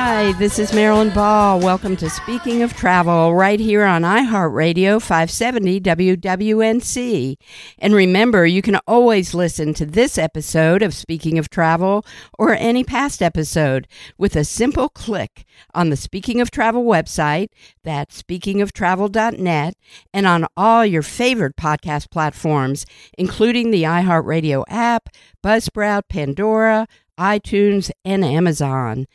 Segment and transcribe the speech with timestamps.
[0.00, 1.58] Hi, this is Marilyn Ball.
[1.58, 7.36] Welcome to Speaking of Travel right here on iHeartRadio 570 WWNC.
[7.80, 12.06] And remember, you can always listen to this episode of Speaking of Travel
[12.38, 17.48] or any past episode with a simple click on the Speaking of Travel website,
[17.82, 19.74] that's speakingoftravel.net,
[20.14, 22.86] and on all your favorite podcast platforms,
[23.18, 25.08] including the iHeartRadio app,
[25.42, 26.86] Buzzsprout, Pandora,
[27.18, 29.06] iTunes, and Amazon.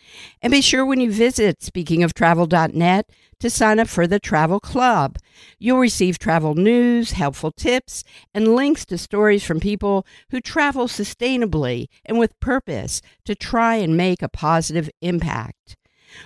[0.41, 3.09] And be sure when you visit speakingoftravel.net
[3.39, 5.17] to sign up for the Travel Club.
[5.59, 8.03] You'll receive travel news, helpful tips,
[8.33, 13.97] and links to stories from people who travel sustainably and with purpose to try and
[13.97, 15.75] make a positive impact.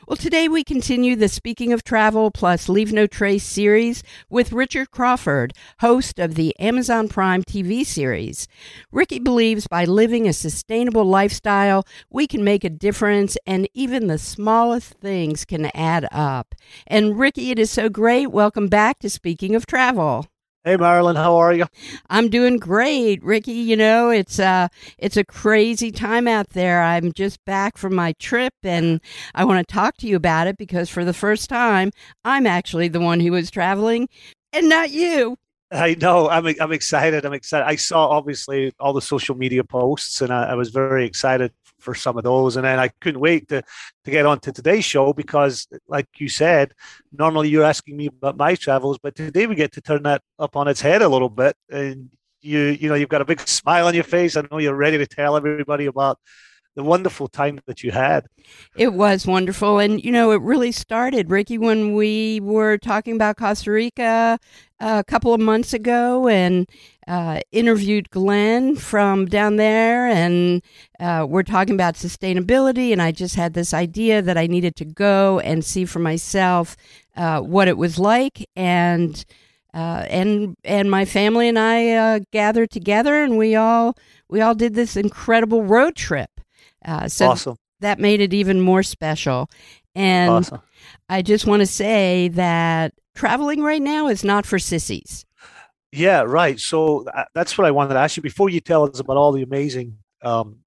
[0.07, 4.91] Well, today we continue the Speaking of Travel plus Leave No Trace series with Richard
[4.91, 8.47] Crawford, host of the Amazon Prime TV series.
[8.91, 14.17] Ricky believes by living a sustainable lifestyle, we can make a difference and even the
[14.17, 16.55] smallest things can add up.
[16.85, 18.27] And Ricky, it is so great.
[18.31, 20.27] Welcome back to Speaking of Travel.
[20.67, 21.65] Hey Marilyn, how are you?
[22.09, 23.53] I'm doing great, Ricky.
[23.53, 24.67] You know, it's uh
[24.97, 26.83] it's a crazy time out there.
[26.83, 28.99] I'm just back from my trip and
[29.33, 31.91] I want to talk to you about it because for the first time,
[32.25, 34.09] I'm actually the one who was traveling
[34.51, 35.37] and not you.
[35.71, 36.27] I know.
[36.27, 37.23] I'm I'm excited.
[37.23, 37.65] I'm excited.
[37.65, 41.95] I saw obviously all the social media posts and I, I was very excited for
[41.95, 42.55] some of those.
[42.55, 43.61] And then I couldn't wait to,
[44.05, 46.73] to get on to today's show because, like you said,
[47.11, 50.55] normally you're asking me about my travels, but today we get to turn that up
[50.55, 51.55] on its head a little bit.
[51.69, 52.09] And
[52.41, 54.37] you, you know, you've got a big smile on your face.
[54.37, 56.19] I know you're ready to tell everybody about
[56.75, 58.27] the wonderful time that you had.
[58.75, 59.79] It was wonderful.
[59.79, 64.37] And, you know, it really started, Ricky, when we were talking about Costa Rica
[64.79, 66.69] uh, a couple of months ago and
[67.07, 70.07] uh, interviewed Glenn from down there.
[70.07, 70.61] And
[70.99, 72.91] uh, we're talking about sustainability.
[72.91, 76.75] And I just had this idea that I needed to go and see for myself
[77.15, 78.45] uh, what it was like.
[78.55, 79.23] And
[79.73, 83.95] uh, and and my family and I uh, gathered together, and we all
[84.27, 86.31] we all did this incredible road trip.
[86.83, 87.57] Uh, so awesome.
[87.81, 89.51] that made it even more special.
[89.93, 90.61] And awesome.
[91.09, 95.26] I just want to say that traveling right now is not for sissies.
[95.91, 96.59] Yeah, right.
[96.59, 99.31] So uh, that's what I wanted to ask you before you tell us about all
[99.31, 100.57] the amazing um,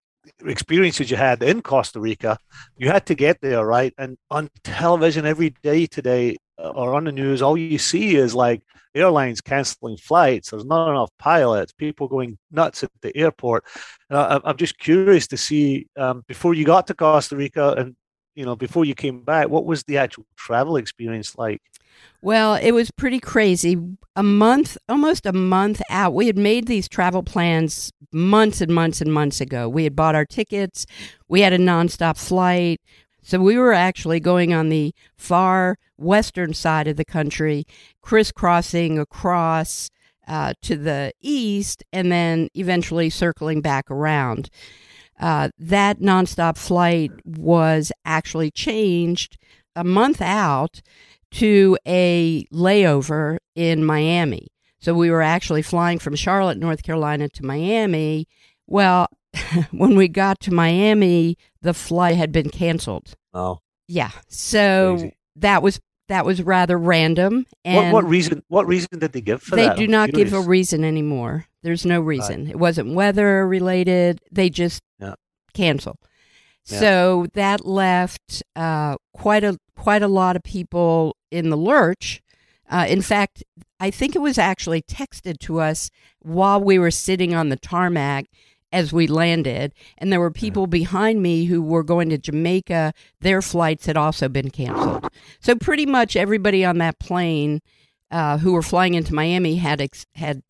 [0.44, 2.38] experiences you had in Costa Rica.
[2.76, 3.92] You had to get there, right?
[3.98, 8.34] And on television every day today, uh, or on the news, all you see is
[8.34, 8.62] like
[8.94, 10.50] airlines canceling flights.
[10.50, 11.72] There's not enough pilots.
[11.72, 13.64] People going nuts at the airport.
[14.08, 17.94] And I, am just curious to see um, before you got to Costa Rica and
[18.34, 21.62] you know before you came back, what was the actual travel experience like?
[22.22, 23.76] Well, it was pretty crazy.
[24.16, 29.00] A month, almost a month out, we had made these travel plans months and months
[29.00, 29.68] and months ago.
[29.68, 30.86] We had bought our tickets.
[31.28, 32.80] We had a nonstop flight
[33.22, 37.66] So we were actually going on the far western side of the country,
[38.02, 39.90] crisscrossing across
[40.26, 44.48] uh, to the east, and then eventually circling back around.
[45.20, 49.36] Uh, that nonstop flight was actually changed
[49.76, 50.80] a month out
[51.32, 54.48] to a layover in Miami.
[54.80, 58.26] So we were actually flying from Charlotte, North Carolina to Miami.
[58.66, 59.08] Well,
[59.70, 63.14] when we got to Miami, the flight had been canceled.
[63.34, 64.10] Oh, Yeah.
[64.28, 65.16] So Crazy.
[65.36, 68.42] that was that was rather random and what, what reason?
[68.48, 69.76] What reason did they give for they that?
[69.76, 71.46] They do not give a reason anymore.
[71.62, 72.48] There's no reason.
[72.48, 74.20] It wasn't weather related.
[74.30, 75.14] They just Yeah.
[75.54, 75.96] cancel.
[76.66, 76.80] Yeah.
[76.80, 82.20] So that left uh, quite a quite a lot of people in the lurch.
[82.68, 83.44] Uh, in fact,
[83.78, 88.26] I think it was actually texted to us while we were sitting on the tarmac
[88.72, 92.92] as we landed, and there were people behind me who were going to Jamaica.
[93.20, 95.10] Their flights had also been canceled.
[95.40, 97.60] So pretty much everybody on that plane
[98.10, 100.42] uh, who were flying into Miami had ex- had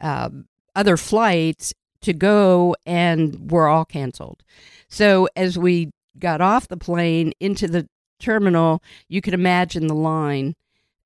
[0.00, 0.30] uh,
[0.74, 4.42] other flights to go and were all canceled.
[4.88, 7.88] So as we got off the plane into the
[8.18, 10.54] terminal, you could imagine the line.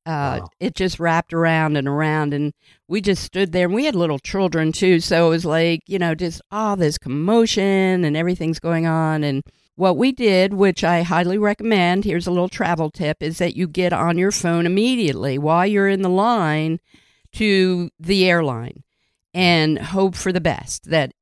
[0.07, 0.49] Uh, Wow.
[0.61, 2.53] It just wrapped around and around, and
[2.89, 3.67] we just stood there.
[3.67, 6.97] And we had little children too, so it was like you know just all this
[6.99, 9.25] commotion and everything's going on.
[9.25, 9.43] And
[9.75, 13.67] what we did, which I highly recommend, here's a little travel tip, is that you
[13.67, 16.79] get on your phone immediately while you're in the line
[17.33, 18.85] to the airline
[19.35, 21.13] and hope for the best that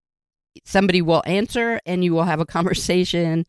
[0.65, 3.45] somebody will answer and you will have a conversation.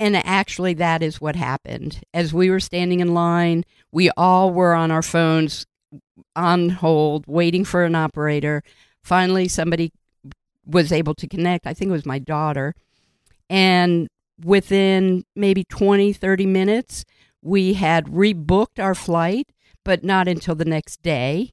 [0.00, 2.00] And actually, that is what happened.
[2.14, 5.66] As we were standing in line, we all were on our phones
[6.34, 8.62] on hold, waiting for an operator.
[9.04, 9.92] Finally, somebody
[10.64, 11.66] was able to connect.
[11.66, 12.74] I think it was my daughter.
[13.50, 14.08] And
[14.42, 17.04] within maybe 20, 30 minutes,
[17.42, 19.50] we had rebooked our flight,
[19.84, 21.50] but not until the next day.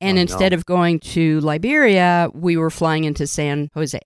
[0.00, 0.22] And Oh, no.
[0.22, 4.00] instead of going to Liberia, we were flying into San Jose.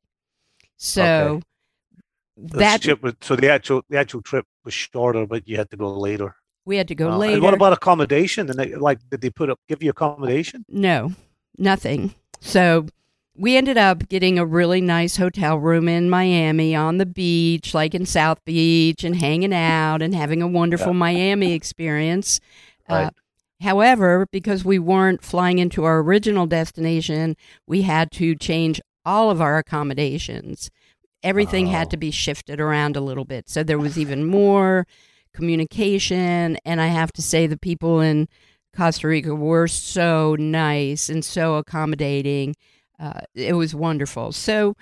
[0.77, 1.47] So Okay.
[2.43, 5.77] The that was- so the actual the actual trip was shorter, but you had to
[5.77, 6.35] go later.
[6.67, 7.35] we had to go Oh, later.
[7.35, 8.49] And what about accommodation?
[8.51, 10.65] And they, like, did they put up give you accommodation?
[10.69, 11.13] No,
[11.59, 12.15] nothing.
[12.41, 12.87] So
[13.37, 17.95] we ended up getting a really nice hotel room in Miami on the beach, like
[17.95, 22.41] in South Beach, and hanging out and having a wonderful Miami experience.
[22.89, 23.11] Uh,
[23.63, 29.41] however, because we weren't flying into our original destination, we had to change all of
[29.41, 30.71] our accommodations.
[31.23, 31.71] Everything Oh.
[31.71, 33.49] had to be shifted around a little bit.
[33.49, 34.87] So there was even more
[35.35, 36.57] communication.
[36.65, 38.29] And I have to say, the people in
[38.77, 42.55] Costa Rica were so nice and so accommodating.
[42.99, 44.33] Uh, it was wonderful.
[44.33, 44.75] So,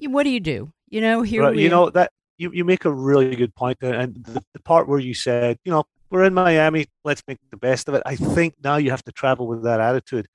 [0.00, 0.72] what do you do?
[0.88, 3.78] You know, here Right, we you know that you, you make a really good point
[3.80, 7.38] there, and the, the part where you said, you know, we're in Miami, let's make
[7.50, 8.02] the best of it.
[8.06, 10.26] I think now you have to travel with that attitude,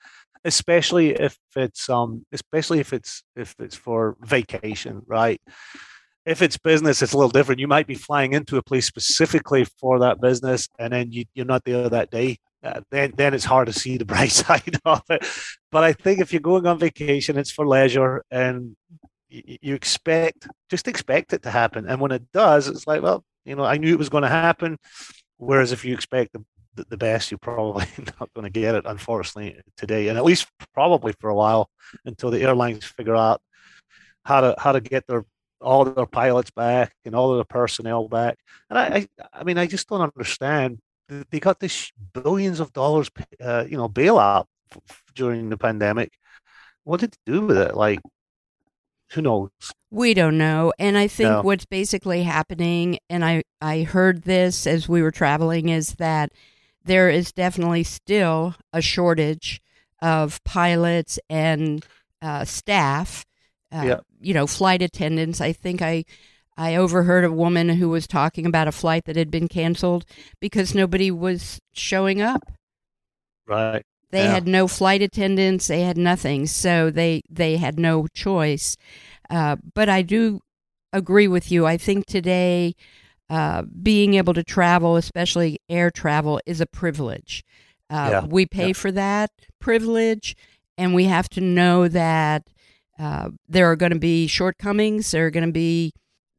[0.45, 5.41] especially if it's um, especially if it's if it's for vacation, right?
[6.25, 7.59] If it's business, it's a little different.
[7.59, 11.47] You might be flying into a place specifically for that business, and then you, you're
[11.47, 12.37] not there that day.
[12.63, 15.27] Uh, then, then it's hard to see the bright side of it.
[15.71, 18.75] But I think if you're going on vacation, it's for leisure, and
[19.31, 23.23] y- you expect just expect it to happen and when it does it's like well
[23.45, 24.77] you know i knew it was going to happen
[25.37, 26.43] whereas if you expect the,
[26.75, 27.85] the, the best you're probably
[28.19, 30.07] not going to get it unfortunately today.
[30.07, 31.69] And at least probably for a while
[32.05, 33.41] until the airlines figure out
[34.25, 35.25] how to how to get their
[35.59, 38.37] all their pilots back and all of their personnel back.
[38.69, 40.79] And i i, I mean i just don't understand.
[41.29, 43.09] They got this billions of dollars
[43.43, 44.45] uh, you know bailout
[45.15, 46.13] during the pandemic.
[46.83, 47.75] What did they do with it?
[47.75, 47.99] Like
[49.11, 49.49] who knows?
[49.89, 50.71] We don't know.
[50.79, 51.41] And I think No.
[51.41, 56.31] what's basically happening, and I, I heard this as we were traveling, is that
[56.83, 59.61] there is definitely still a shortage
[60.01, 61.85] of pilots and
[62.21, 63.25] uh, staff,
[63.71, 63.99] uh, Yeah.
[64.19, 65.41] you know, flight attendants.
[65.41, 66.05] I think I.
[66.57, 70.05] I overheard a woman who was talking about a flight that had been canceled
[70.39, 72.51] because nobody was showing up.
[73.47, 74.33] right They Yeah.
[74.33, 75.67] had no flight attendants.
[75.67, 78.75] They had nothing, so they they had no choice.
[79.29, 80.41] Uh, but I do
[80.91, 81.65] agree with you.
[81.65, 82.73] I think today,
[83.31, 87.43] uh, being able to travel, especially air travel, is a privilege.
[87.89, 88.25] Uh, Yeah.
[88.25, 88.73] We pay Yeah.
[88.73, 90.35] for that privilege,
[90.77, 92.43] and we have to know that
[92.99, 95.09] uh, there are going to be shortcomings.
[95.11, 95.91] There are going to be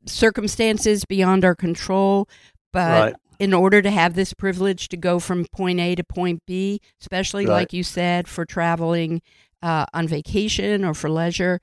[0.07, 2.29] circumstances beyond our control.
[2.73, 3.15] But Right.
[3.39, 7.47] in order to have this privilege to go from point A to point B, especially
[7.47, 7.55] Right.
[7.61, 9.21] like you said, for traveling
[9.63, 11.61] uh, on vacation or for leisure,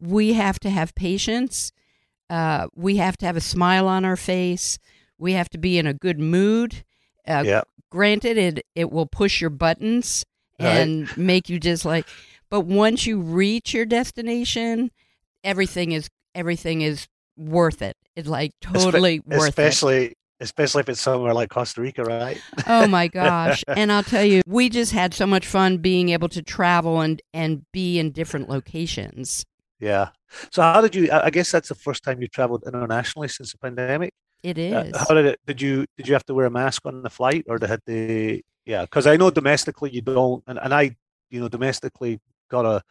[0.00, 1.70] we have to have patience.
[2.32, 4.78] Uh, we have to have a smile on our face.
[5.18, 6.82] We have to be in a good mood.
[7.28, 7.62] Uh, Yeah.
[7.90, 10.24] Granted, it it will push your buttons
[10.58, 12.06] and make you just like.
[12.48, 14.90] But once you reach your destination,
[15.44, 17.96] everything is everything is worth it.
[18.16, 19.48] It's like totally worth it.
[19.50, 22.40] especially especially if it's somewhere like Costa Rica, right?
[22.66, 23.62] Oh my gosh.
[23.68, 27.20] and I'll tell you, we just had so much fun being able to travel and,
[27.34, 29.44] and be in different locations.
[29.78, 30.08] Yeah.
[30.50, 31.10] So how did you?
[31.10, 34.12] I guess that's the first time you traveled internationally since the pandemic.
[34.42, 34.92] It is.
[34.92, 35.40] Uh, how did it?
[35.46, 38.42] Did you did you have to wear a mask on the flight, or had they?
[38.64, 40.96] Yeah, because I know domestically you don't, and, and I,
[41.30, 42.20] you know, domestically
[42.50, 42.82] got a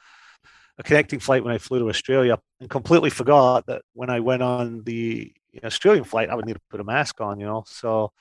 [0.77, 4.43] a connecting flight when I flew to Australia, and completely forgot that when I went
[4.43, 5.33] on the
[5.63, 7.39] Australian flight, I would need to put a mask on.
[7.39, 8.11] You know, so.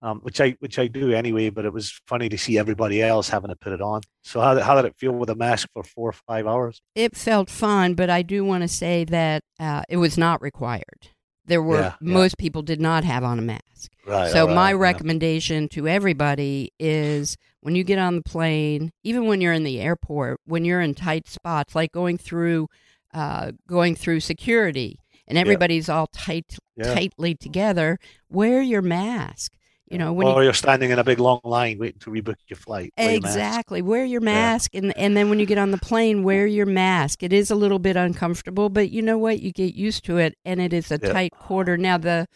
[0.00, 3.28] Um, which I which I do anyway, but it was funny to see everybody else
[3.28, 4.02] having to put it on.
[4.22, 6.80] So how, did- how did it feel with a mask for four or five hours?
[6.94, 11.08] it felt fine, but I do want to say that uh, it was not required.
[11.46, 12.12] There were Yeah, yeah.
[12.14, 13.90] most people did not have on a mask.
[14.06, 14.30] Right.
[14.30, 14.82] So all my right, yeah.
[14.92, 19.80] recommendation to everybody is when you get on the plane, even when you're in the
[19.80, 22.68] airport, when you're in tight spots, like going through,
[23.14, 27.98] uh, going through security, and everybody's all tight, tightly together,
[28.30, 29.52] wear your mask.
[29.90, 32.36] You know when or you you're standing in a big long line waiting to rebook
[32.48, 32.92] your flight.
[32.96, 36.22] wear your exactly wear your mask, and and then when you get on the plane,
[36.22, 37.22] wear your mask.
[37.22, 39.40] It is a little bit uncomfortable, but you know what?
[39.40, 41.12] You get used to it, and it is a Yeah.
[41.12, 41.76] tight quarter.
[41.76, 42.26] Now the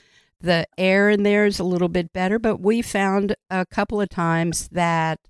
[0.40, 4.08] the air in there is a little bit better, but we found a couple of
[4.08, 5.20] times that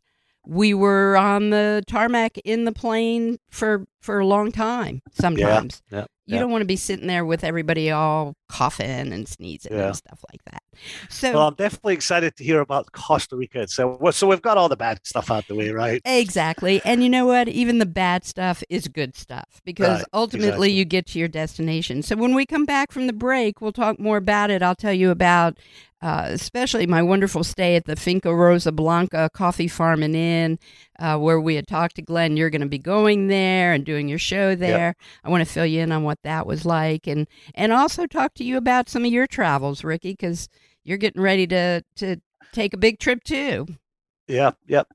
[0.47, 5.01] we were on the tarmac in the plane for for a long time.
[5.13, 6.07] Sometimes Yeah.
[6.27, 6.41] You yeah.
[6.41, 9.89] don't want to be sitting there with everybody all coughing and sneezing Yeah.
[9.89, 10.63] and stuff like that.
[11.11, 13.67] So Well, I'm definitely excited to hear about Costa Rica.
[13.67, 16.01] So, so we've got all the bad stuff out the way, right?
[16.05, 16.81] Exactly.
[16.85, 17.49] And you know what?
[17.49, 20.73] Even the bad stuff is good stuff because Right, ultimately exactly.
[20.73, 22.03] you get to your destination.
[22.03, 24.63] So when we come back from the break, we'll talk more about it.
[24.63, 25.59] I'll tell you about
[26.03, 30.59] uh, especially my wonderful stay at the Finca Rosa Blanca Coffee Farm and Inn,
[30.99, 32.37] uh, where we had talked to Glenn.
[32.37, 34.97] You're going to be going there and doing your show there.
[35.23, 38.35] I want to fill you in on what that was like, and and also talk
[38.35, 40.49] to you about some of your travels, Ricky, because
[40.85, 42.17] you're getting ready to to
[42.53, 43.67] take a big trip too.
[44.33, 44.89] Yeah, yep.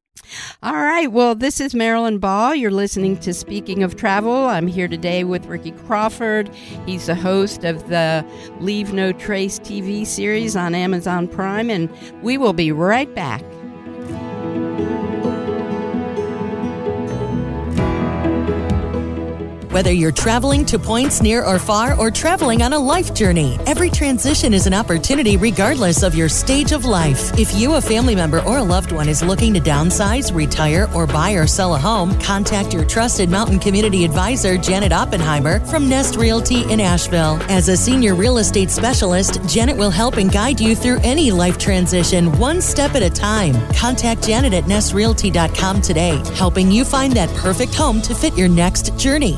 [0.64, 1.12] All right.
[1.12, 2.56] Well, this is Marilyn Ball.
[2.56, 4.48] You're listening to Speaking of Travel.
[4.48, 6.50] I'm here today with Ricky Crawford.
[6.88, 8.26] He's the host of the
[8.60, 11.88] Leave No Trace TV series on Amazon Prime, and
[12.24, 13.44] we will be right back.
[19.78, 23.92] Whether you're traveling to points near or far or traveling on a life journey, every
[23.92, 27.32] transition is an opportunity regardless of your stage of life.
[27.38, 31.06] If you, a family member, or a loved one is looking to downsize, retire, or
[31.06, 36.16] buy or sell a home, contact your trusted mountain community advisor, Janet Oppenheimer from Nest
[36.16, 37.40] Realty in Asheville.
[37.44, 41.60] As a senior real estate specialist, Janet will help and guide you through any life
[41.60, 43.54] transition one step at a time.
[43.76, 48.98] Contact Janet at nestrealty.com today, helping you find that perfect home to fit your next
[48.98, 49.38] journey.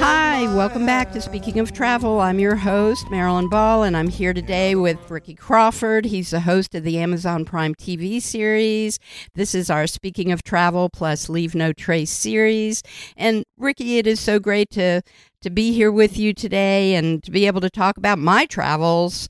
[0.00, 2.20] Hi, welcome back to Speaking of Travel.
[2.20, 6.04] I'm your host, Marilyn Ball, and I'm here today with Ricky Crawford.
[6.04, 9.00] He's the host of the Amazon Prime TV series.
[9.34, 12.84] This is our Speaking of Travel plus Leave No Trace series.
[13.16, 15.02] And Ricky, it is so great to
[15.42, 19.28] to be here with you today and to be able to talk about my travels.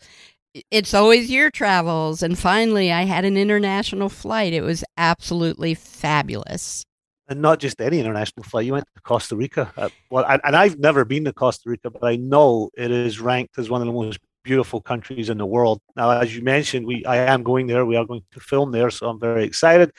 [0.71, 2.23] It's always your travels.
[2.23, 4.53] And finally, I had an international flight.
[4.53, 6.85] It was absolutely fabulous.
[7.29, 8.65] And not just any international flight.
[8.65, 9.71] You went to Costa Rica.
[9.77, 13.21] Uh, well, and, and I've never been to Costa Rica, but I know it is
[13.21, 15.81] ranked as one of the most beautiful countries in the world.
[15.95, 17.85] Now, as you mentioned, we I am going there.
[17.85, 19.93] We are going to film there, so I'm very excited.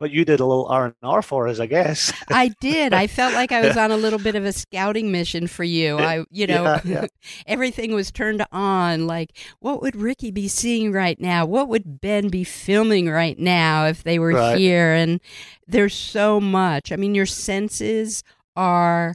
[0.00, 2.12] But you did a little R and R for us, I guess.
[2.28, 2.92] I did.
[2.92, 5.98] I felt like I was on a little bit of a scouting mission for you.
[5.98, 7.06] I, you know, Yeah, yeah.
[7.46, 9.06] everything was turned on.
[9.06, 11.46] Like, what would Ricky be seeing right now?
[11.46, 14.58] What would Ben be filming right now if they were Right.
[14.58, 14.92] here?
[14.92, 15.20] And
[15.68, 16.90] there's so much.
[16.90, 18.24] I mean, your senses
[18.56, 19.14] are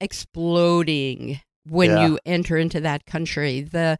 [0.00, 2.06] exploding when Yeah.
[2.06, 3.62] you enter into that country.
[3.62, 3.98] The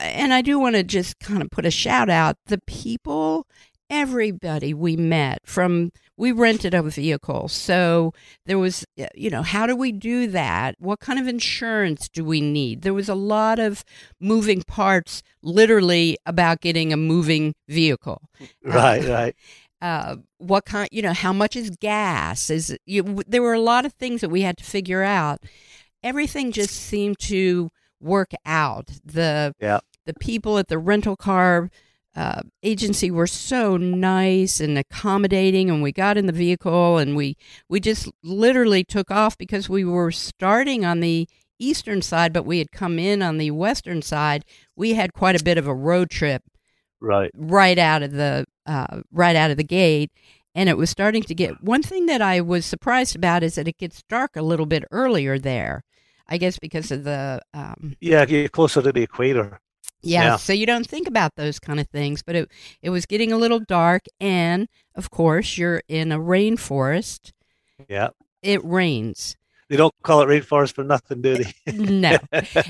[0.00, 2.36] and I do want to just kind of put a shout out.
[2.46, 3.48] The people,
[3.90, 7.48] everybody we met from we rented a vehicle.
[7.48, 8.12] So
[8.46, 10.74] there was uh, you know, how do we do that?
[10.78, 12.82] What kind of insurance do we need?
[12.82, 13.84] There was a lot of
[14.20, 18.28] moving parts literally about getting a moving vehicle.
[18.64, 19.36] right, right.
[19.80, 22.50] uh, what kind, you know, how much is gas?
[22.50, 25.40] Is you, there were a lot of things that we had to figure out.
[26.02, 28.88] Everything just seemed to work out.
[29.04, 29.80] The Yeah.
[30.06, 31.70] the people at the rental car
[32.16, 37.36] uh, agency were so nice and accommodating, and we got in the vehicle and we
[37.68, 41.28] we just literally took off because we were starting on the
[41.60, 44.44] eastern side, but we had come in on the western side.
[44.76, 46.42] We had quite a bit of a road trip
[47.00, 47.30] Right.
[47.36, 50.10] right out of the uh, right out of the gate
[50.52, 53.68] and it was starting to get one thing that i was surprised about is that
[53.68, 55.84] it gets dark a little bit earlier there
[56.26, 59.60] i guess because of the um, Yeah, get closer to the equator.
[60.02, 60.36] Yeah, Yeah.
[60.36, 62.50] so you don't think about those kind of things but it,
[62.82, 67.32] it was getting a little dark and of course you're in a rainforest
[67.88, 68.10] Yeah.
[68.42, 69.36] it rains
[69.68, 71.72] They don't call it rainforest for nothing, do they?
[71.72, 72.16] no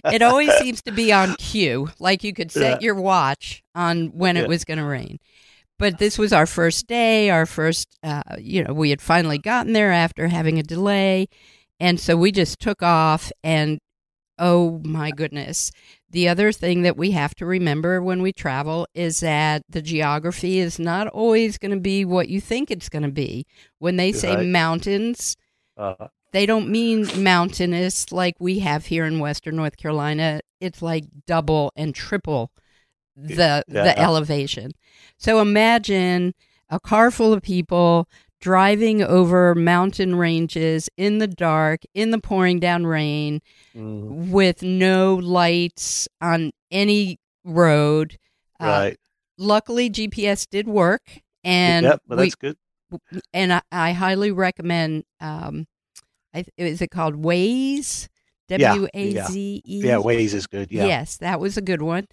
[0.04, 2.87] it always seems to be on cue like you could set Yeah.
[2.87, 4.42] your watch on when Yeah.
[4.42, 5.18] it was going to rain
[5.78, 9.73] but this was our first day our first uh, you know we had finally gotten
[9.75, 11.28] there after having a delay
[11.78, 13.78] and so we just took off and
[14.40, 15.70] oh my goodness
[16.10, 20.58] the other thing that we have to remember when we travel is that the geography
[20.58, 23.46] is not always going to be what you think it's going to be
[23.78, 24.46] when they say Right.
[24.46, 25.36] mountains
[25.76, 31.04] Uh, they don't mean mountainous like we have here in western north carolina it's like
[31.26, 32.50] double and triple
[33.16, 33.84] the Yeah.
[33.84, 34.72] the elevation
[35.18, 36.34] so imagine
[36.70, 38.08] a car full of people
[38.40, 43.40] driving over mountain ranges in the dark in the pouring down rain
[43.75, 48.18] mm, with no lights on any road
[48.61, 48.97] Uh, right.
[49.38, 51.02] luckily gps did work
[51.45, 52.57] and yep, well, we, that's good.
[53.33, 55.04] and I, I highly recommend.
[55.21, 55.66] Um,
[56.35, 58.09] I, is it called Waze?
[58.49, 59.80] W A Z E.
[59.85, 60.73] Yeah, Waze is good.
[60.73, 60.87] Yeah.
[60.87, 62.07] Yes, that was a good one.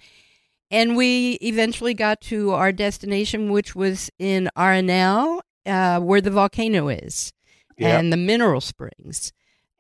[0.70, 6.88] And we eventually got to our destination, which was in Arenal, uh, where the volcano
[6.90, 7.34] is
[7.78, 7.98] Yeah.
[8.00, 9.32] and the mineral springs.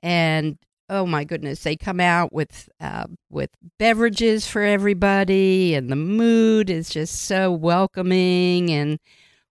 [0.03, 0.57] And
[0.89, 3.49] oh my goodness, they come out with uh, with
[3.79, 8.69] beverages for everybody, and the mood is just so welcoming.
[8.69, 8.99] And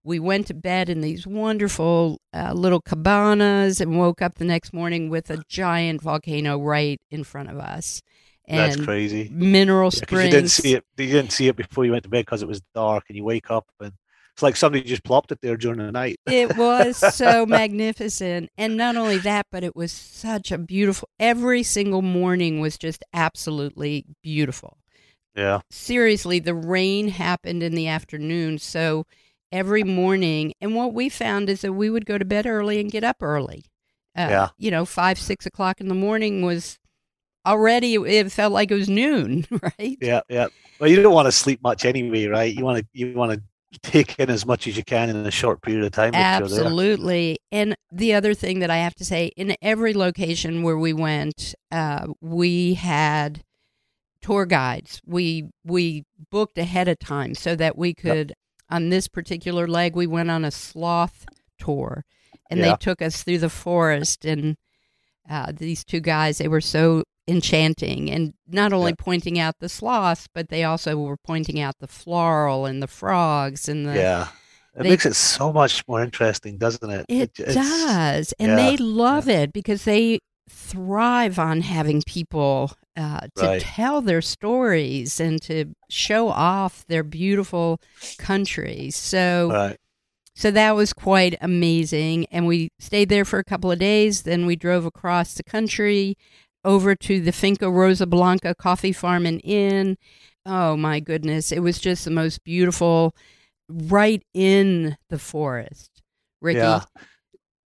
[0.04, 4.72] we went to bed in these wonderful uh, little cabanas, and woke up the next
[4.72, 8.02] morning with a giant volcano right in front of us.
[8.46, 9.30] And That's crazy.
[9.32, 10.24] mineral Yeah, springs.
[10.24, 10.84] you didn't see it.
[10.98, 13.24] You didn't see it before you went to bed because it was dark, and you
[13.24, 13.92] wake up and
[14.34, 16.16] it's like somebody just plopped it there during the night.
[16.26, 21.62] it was so magnificent and not only that but it was such a beautiful every
[21.62, 24.78] single morning was just absolutely beautiful
[25.36, 25.60] Yeah.
[25.70, 29.06] seriously the rain happened in the afternoon so
[29.52, 32.90] every morning and what we found is that we would go to bed early and
[32.90, 33.64] get up early
[34.16, 34.48] uh, Yeah.
[34.58, 36.78] you know five six o'clock in the morning was
[37.46, 40.22] already it felt like it was noon right Yeah.
[40.28, 40.46] Yeah.
[40.80, 42.52] Well, you don't want to sleep much anyway, right?
[42.52, 43.40] You want to you want to
[43.82, 46.12] take in as much as you can in a short period of time.
[46.12, 46.60] that you're there.
[46.60, 47.38] Absolutely.
[47.52, 51.54] And the other thing that I have to say, in every location where we went,
[51.70, 53.44] uh, we had
[54.20, 55.00] tour guides.
[55.04, 58.34] We we booked ahead of time so that we could.
[58.70, 61.26] On this particular leg, we went on a sloth
[61.58, 62.04] tour,
[62.50, 64.24] and they took us through the forest.
[64.24, 64.56] And
[65.28, 68.96] uh, these two guys, they were so enchanting, and not only Yeah.
[69.04, 73.68] pointing out the sloths, but they also were pointing out the floral and the frogs
[73.68, 74.28] and the Yeah.
[74.76, 77.06] It they- makes it so much more interesting, doesn't it?
[77.08, 80.18] It it's- does, and yeah, they love it because they
[80.50, 83.60] thrive on having people uh, to Right.
[83.60, 87.80] tell their stories and to show off their beautiful
[88.18, 88.88] country.
[88.92, 89.76] So, Right.
[90.36, 92.26] so that was quite amazing.
[92.30, 94.22] And we stayed there for a couple of days.
[94.22, 96.16] Then we drove across the country
[96.64, 99.96] over to the Finca Rosa Blanca Coffee Farm and Inn.
[100.46, 103.14] Oh my goodness, it was just the most beautiful,
[103.68, 106.02] right in the forest.
[106.40, 106.80] Ricky, Yeah.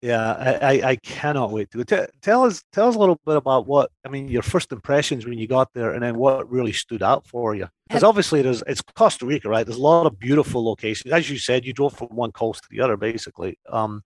[0.04, 1.84] Yeah, I, I, I cannot wait to go.
[1.84, 5.24] Te- tell us tell us a little bit about what I mean your first impressions
[5.24, 7.68] when you got there, and then what really stood out for you.
[7.88, 9.64] Because obviously there's it's Costa Rica, right?
[9.64, 11.10] There's a lot of beautiful locations.
[11.10, 13.58] As you said, you drove from one coast to the other, basically.
[13.70, 14.02] Um,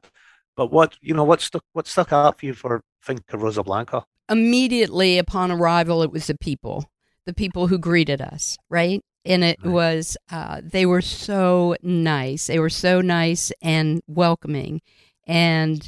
[0.56, 4.04] but what you know, what stuck what stuck out for you for Finca Rosa Blanca?
[4.28, 6.90] Immediately upon arrival, it was the people,
[7.26, 9.00] the people who greeted us, right?
[9.24, 9.72] And it Right.
[9.72, 12.46] was, uh, they were so nice.
[12.46, 14.80] They were so nice and welcoming.
[15.26, 15.86] And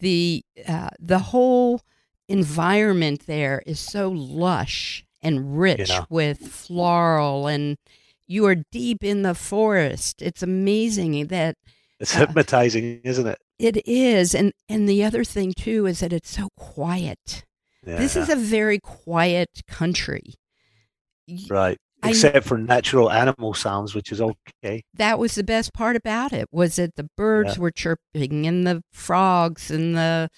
[0.00, 1.80] the, uh, the whole
[2.28, 6.04] environment there is so lush and rich Yeah.
[6.10, 7.76] with floral and
[8.28, 10.20] you are deep in the forest.
[10.20, 11.56] It's amazing that
[11.98, 13.38] It's Uh, hypnotizing, isn't it?
[13.58, 14.34] it is.
[14.34, 17.45] And, and the other thing too is that it's so quiet.
[17.86, 17.96] Yeah.
[17.96, 20.34] This is a very quiet country.
[21.48, 21.78] Right.
[22.04, 24.84] except for natural animal sounds, which is okay.
[24.94, 27.62] That was the best part about it was that the birds yeah.
[27.62, 30.28] were chirping and the frogs and the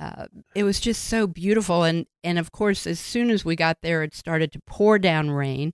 [0.00, 3.78] uh, it was just so beautiful and and of course as soon as we got
[3.82, 5.72] there it started to pour down rain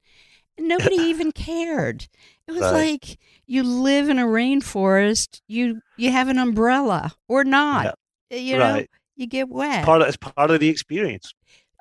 [0.59, 2.07] and nobody even cared
[2.47, 2.73] it was right.
[2.73, 7.99] like you live in a rainforest you you have an umbrella or not
[8.31, 8.38] yeah.
[8.38, 8.90] you know right.
[9.20, 11.33] You get wet part of, it's part of the experience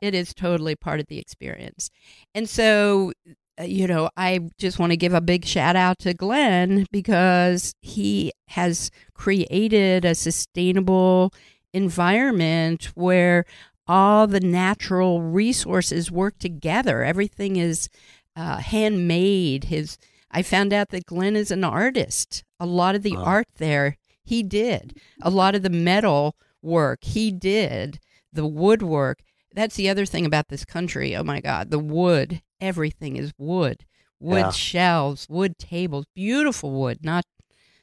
[0.01, 1.89] it is totally part of the experience
[2.35, 3.11] and so
[3.59, 7.73] uh, you know, I just want to give a big shout out to Glenn because
[7.81, 11.33] he has created a sustainable
[11.73, 13.45] environment where
[13.87, 17.03] all the natural resources work together.
[17.03, 17.89] Everything is
[18.35, 19.65] uh, handmade.
[19.65, 19.97] His
[20.31, 22.43] I found out that Glenn is an artist.
[22.59, 24.99] A lot of the art there he did.
[25.21, 27.99] A lot of the metal work he did.
[28.31, 29.19] The woodwork.
[29.53, 31.15] That's the other thing about this country.
[31.15, 32.41] Oh my God, the wood.
[32.61, 33.85] Everything is wood.
[34.19, 34.51] Wood yeah.
[34.51, 37.23] shelves, wood tables, beautiful wood, not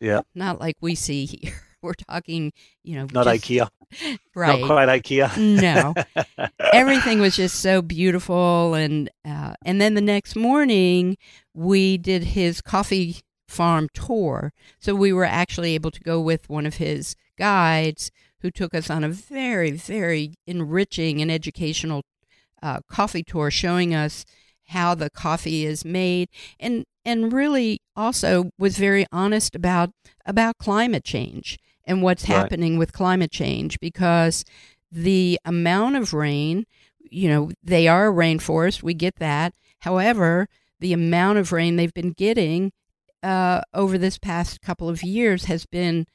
[0.00, 1.62] yeah, not like we see here.
[1.82, 3.68] We're talking, you know, not just, IKEA,
[4.34, 4.60] right?
[4.60, 5.62] Not quite IKEA.
[5.62, 5.94] no,
[6.72, 11.16] everything was just so beautiful, and uh, and then the next morning
[11.54, 16.66] we did his coffee farm tour, so we were actually able to go with one
[16.66, 18.10] of his guides
[18.46, 22.02] who took us on a very very enriching and educational
[22.62, 24.24] uh, coffee tour, showing us
[24.68, 26.28] how the coffee is made
[26.60, 29.90] and and really also was very honest about
[30.24, 32.36] about climate change and what's right.
[32.36, 34.44] happening with climate change because
[34.92, 36.66] the amount of rain,
[37.00, 39.54] you know, they are a rainforest, we get that.
[39.80, 42.70] However, the amount of rain they've been getting
[43.24, 46.06] uh, over this past couple of years has been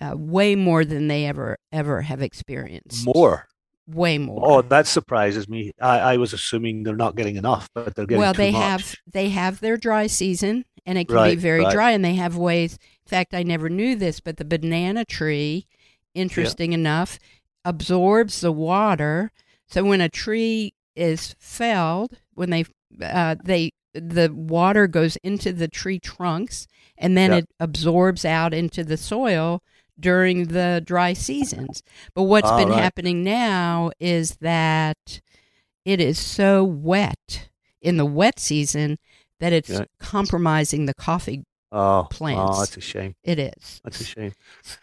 [0.00, 3.06] uh, way more than they ever ever have experienced.
[3.06, 3.46] More,
[3.86, 4.40] way more.
[4.42, 5.72] Oh, that surprises me.
[5.80, 8.34] I, I was assuming they're not getting enough, but they're getting well.
[8.34, 8.62] they much.
[8.62, 11.72] have they have their dry season, and it can right, be very right.
[11.72, 12.74] dry, and they have ways.
[12.74, 15.66] In fact, I never knew this, but the banana tree,
[16.14, 16.78] interesting yeah.
[16.78, 17.18] enough,
[17.64, 19.32] absorbs the water.
[19.66, 22.64] So when a tree is felled, when they
[23.02, 27.36] uh, they the water goes into the tree trunks, and then yeah.
[27.38, 29.62] it absorbs out into the soil
[29.98, 31.82] during the dry seasons.
[32.14, 32.82] But what's All been right.
[32.82, 35.20] happening now is that
[35.84, 37.48] it is so wet
[37.80, 38.98] in the wet season
[39.40, 39.84] that it's yeah.
[40.00, 42.56] compromising the coffee oh, plants.
[42.56, 43.14] Oh, that's a shame.
[43.22, 43.80] It is.
[43.84, 44.32] That's a shame.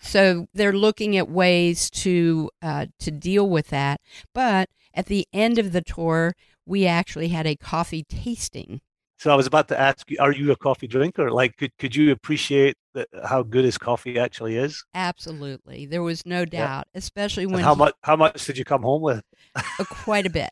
[0.01, 3.99] So they're looking at ways to uh, to deal with that.
[4.33, 6.33] But at the end of the tour,
[6.65, 8.81] we actually had a coffee tasting.
[9.17, 11.31] So I was about to ask you, are you a coffee drinker?
[11.31, 14.83] Like, could, could you appreciate the, how good his coffee actually is?
[14.93, 15.85] Absolutely.
[15.85, 16.97] There was no doubt, yeah.
[16.97, 17.55] especially when.
[17.55, 19.23] And how he, much, how much did you come home with?
[19.55, 20.49] uh, quite a bit.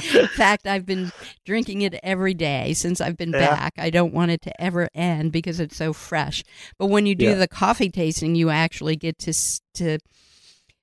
[0.00, 1.10] In fact, I've been
[1.46, 3.54] drinking it every day since I've been yeah.
[3.54, 3.74] back.
[3.78, 6.44] I don't want it to ever end because it's so fresh.
[6.78, 7.34] But when you do yeah.
[7.34, 9.32] the coffee tasting, you actually get to,
[9.74, 9.98] to,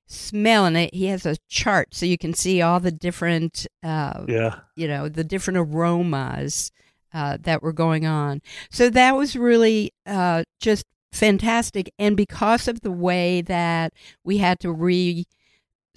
[0.09, 4.59] smelling it he has a chart so you can see all the different uh, yeah.
[4.75, 6.71] you know the different aromas
[7.13, 8.41] uh, that were going on.
[8.69, 11.91] So that was really uh, just fantastic.
[11.97, 13.93] And because of the way that
[14.23, 14.67] we had to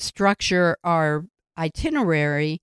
[0.00, 1.26] restructure our
[1.58, 2.62] itinerary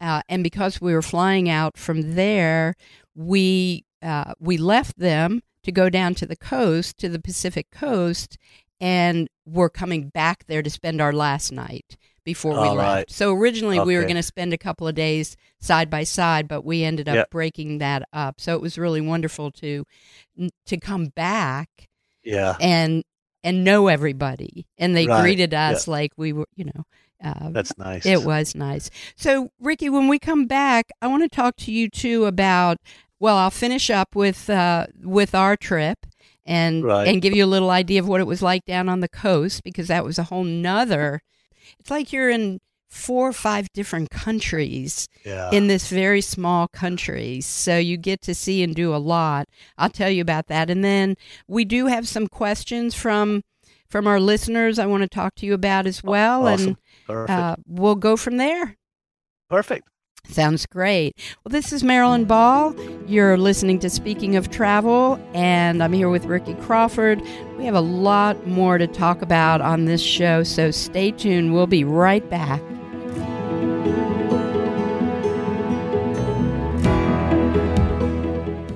[0.00, 2.74] uh, and because we were flying out from there
[3.14, 8.38] we uh, we left them to go down to the coast to the pacific coast
[8.80, 12.96] and we're coming back there to spend our last night before we All left.
[12.96, 13.10] Right.
[13.10, 13.86] So originally okay.
[13.86, 17.08] we were going to spend a couple of days side by side, but we ended
[17.08, 17.30] up yep.
[17.30, 18.40] breaking that up.
[18.40, 19.84] So it was really wonderful to
[20.66, 21.88] to come back.
[22.22, 22.56] Yeah.
[22.60, 23.04] And
[23.44, 25.22] and know everybody, and they right.
[25.22, 25.92] greeted us yep.
[25.92, 26.84] like we were, you know.
[27.22, 28.06] Uh, That's nice.
[28.06, 28.90] It was nice.
[29.16, 32.78] So, Ricky, when we come back, I want to talk to you too about.
[33.20, 36.06] Well, I'll finish up with uh, with our trip,
[36.48, 37.06] and right.
[37.06, 39.62] and give you a little idea of what it was like down on the coast
[39.62, 41.20] because that was a whole nother
[41.78, 42.58] it's like you're in
[42.88, 45.50] four or five different countries yeah.
[45.50, 49.90] in this very small country so you get to see and do a lot i'll
[49.90, 51.14] tell you about that and then
[51.46, 53.42] we do have some questions from
[53.90, 56.78] from our listeners i want to talk to you about as well awesome.
[57.08, 58.74] and uh, we'll go from there
[59.50, 59.86] perfect
[60.28, 61.16] Sounds great.
[61.42, 62.74] Well, this is Marilyn Ball.
[63.06, 67.22] You're listening to Speaking of Travel, and I'm here with Ricky Crawford.
[67.56, 71.54] We have a lot more to talk about on this show, so stay tuned.
[71.54, 72.60] We'll be right back.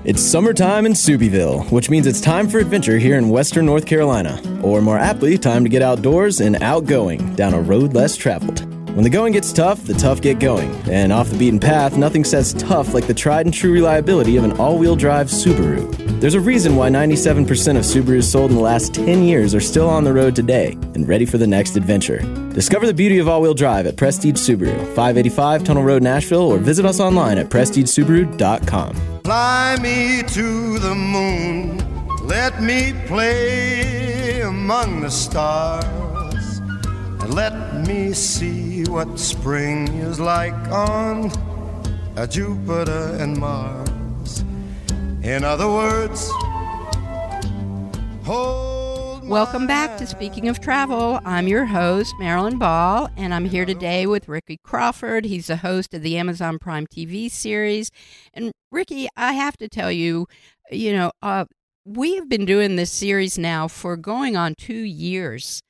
[0.05, 4.41] It's summertime in Subieville, which means it's time for adventure here in western North Carolina,
[4.63, 8.72] or more aptly, time to get outdoors and outgoing down a road less traveled.
[8.95, 10.71] When the going gets tough, the tough get going.
[10.87, 14.45] And off the beaten path, nothing says tough like the tried and true reliability of
[14.45, 16.21] an all wheel drive Subaru.
[16.21, 19.89] There's a reason why 97% of Subarus sold in the last 10 years are still
[19.89, 22.19] on the road today and ready for the next adventure.
[22.51, 26.59] Discover the beauty of all wheel drive at Prestige Subaru, 585 Tunnel Road, Asheville, or
[26.59, 28.95] visit us online at prestigesubaru.com.
[29.25, 31.79] Fly me to the moon,
[32.27, 35.85] let me play among the stars,
[37.33, 41.31] let me see what spring is like on
[42.17, 44.45] a Jupiter and Mars.
[45.23, 46.31] In other words,
[48.23, 51.21] hold Welcome back to Speaking of Travel.
[51.25, 55.25] I'm your host, Marilyn Ball, and I'm here today with Ricky Crawford.
[55.25, 57.91] He's the host of the Amazon Prime TV series.
[58.35, 60.27] And Ricky, I have to tell you,
[60.71, 61.47] you know, uh,
[61.87, 65.63] we have been doing this series now for going on two years.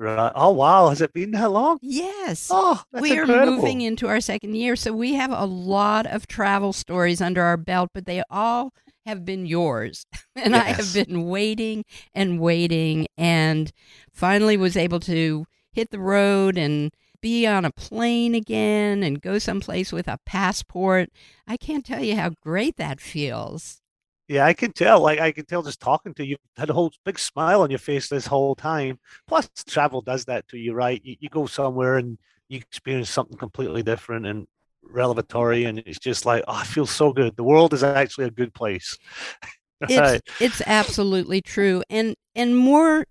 [0.00, 0.32] Right.
[0.34, 1.78] Oh wow, has it been that long?
[1.82, 2.48] Yes.
[2.50, 3.56] Oh, that's we are incredible.
[3.58, 7.58] moving into our second year, so we have a lot of travel stories under our
[7.58, 8.72] belt, but they all
[9.04, 10.06] have been yours.
[10.42, 11.84] And I have been waiting
[12.14, 13.70] and waiting and
[14.10, 19.38] finally was able to hit the road and be on a plane again and go
[19.38, 21.10] someplace with a passport.
[21.46, 23.82] I can't tell you how great that feels.
[24.30, 25.00] Yeah, I can tell.
[25.00, 27.70] Like I can tell just talking to you, you had a whole big smile on
[27.70, 29.00] your face this whole time.
[29.26, 31.00] Plus, travel does that to you, right?
[31.04, 32.16] You, you go somewhere and
[32.48, 34.46] you experience something completely different and
[34.84, 37.34] revelatory, and it's just like, oh, I feel so good.
[37.34, 38.96] The world is actually a good place.
[39.88, 41.82] It's it's absolutely true.
[41.88, 43.06] And and more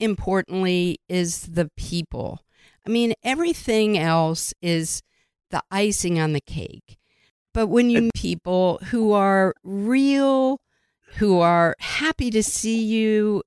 [0.00, 2.40] importantly is the people.
[2.84, 5.02] I mean, everything else is
[5.50, 6.97] the icing on the cake.
[7.58, 10.60] But when you meet people who are real,
[11.16, 13.42] who are happy to see you,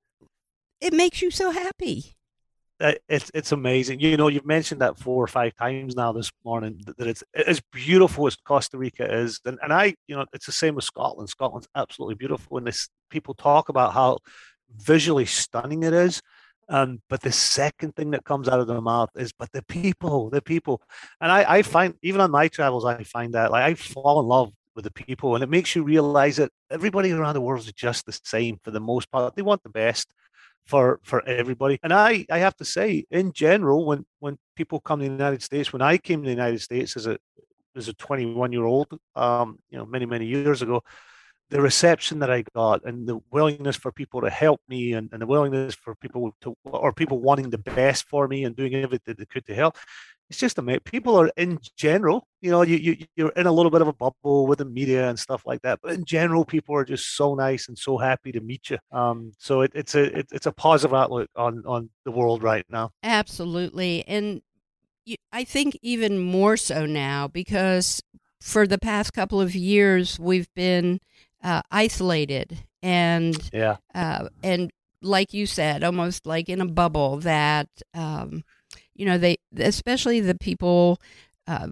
[0.81, 2.17] it makes you so happy.
[2.81, 4.01] Uh, It's it's amazing.
[4.01, 7.23] You know, you've mentioned that four or five times now this morning that that it's
[7.33, 10.83] as beautiful as Costa Rica is, and and I, you know, it's the same with
[10.83, 11.29] Scotland.
[11.29, 14.17] Scotland's absolutely beautiful, and this people talk about how
[14.75, 16.19] visually stunning it is.
[16.71, 20.29] Um, but the second thing that comes out of their mouth is, but the people,
[20.29, 20.81] the people,
[21.19, 24.25] and I, I find even on my travels, I find that like I fall in
[24.25, 27.73] love with the people, and it makes you realize that everybody around the world is
[27.73, 29.35] just the same for the most part.
[29.35, 30.13] They want the best
[30.65, 31.77] for for everybody.
[31.83, 35.43] And I I have to say, in general, when when people come to the United
[35.43, 37.17] States, when I came to the United States as a
[37.75, 40.83] as a 21 year old, um, you know, many many years ago,
[41.51, 45.21] the reception that I got and the willingness for people to help me and, and
[45.21, 49.15] the willingness for people to or people wanting the best for me and doing everything
[49.17, 49.77] they could to help.
[50.29, 50.83] It's just amazing.
[50.85, 53.93] People are in general, you know, you, you you're in a little bit of a
[53.93, 55.79] bubble with the media and stuff like that.
[55.83, 58.77] But in general, people are just so nice and so happy to meet you.
[58.93, 62.65] Um, so it, it's a it, it's a positive outlook on on the world right
[62.69, 62.91] now.
[63.03, 64.05] Absolutely.
[64.07, 64.41] And
[65.05, 68.01] you, I think even more so now because
[68.39, 71.01] for the past couple of years we've been
[71.43, 77.67] uh, isolated and Yeah, uh, and like you said, almost like in a bubble that
[77.93, 78.43] um,
[78.95, 80.99] you know they especially the people
[81.47, 81.67] uh,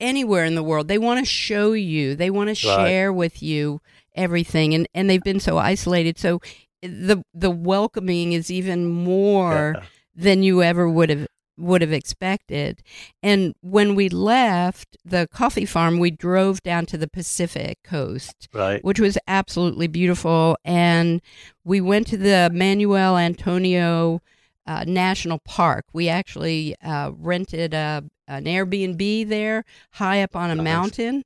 [0.00, 2.88] anywhere in the world they want to show you they want to Right.
[2.88, 3.80] share with you
[4.14, 6.40] everything and and they've been so isolated so
[6.82, 9.84] the the welcoming is even more yeah.
[10.14, 11.26] than you ever would have
[11.60, 12.82] would have expected.
[13.22, 18.82] And when we left the coffee farm, we drove down to the Pacific coast, right.
[18.84, 20.56] which was absolutely beautiful.
[20.64, 21.20] And
[21.64, 24.20] we went to the Manuel Antonio
[24.66, 25.84] uh, National Park.
[25.92, 30.64] We actually uh, rented a, an Airbnb there, high up on a Nice.
[30.64, 31.24] mountain,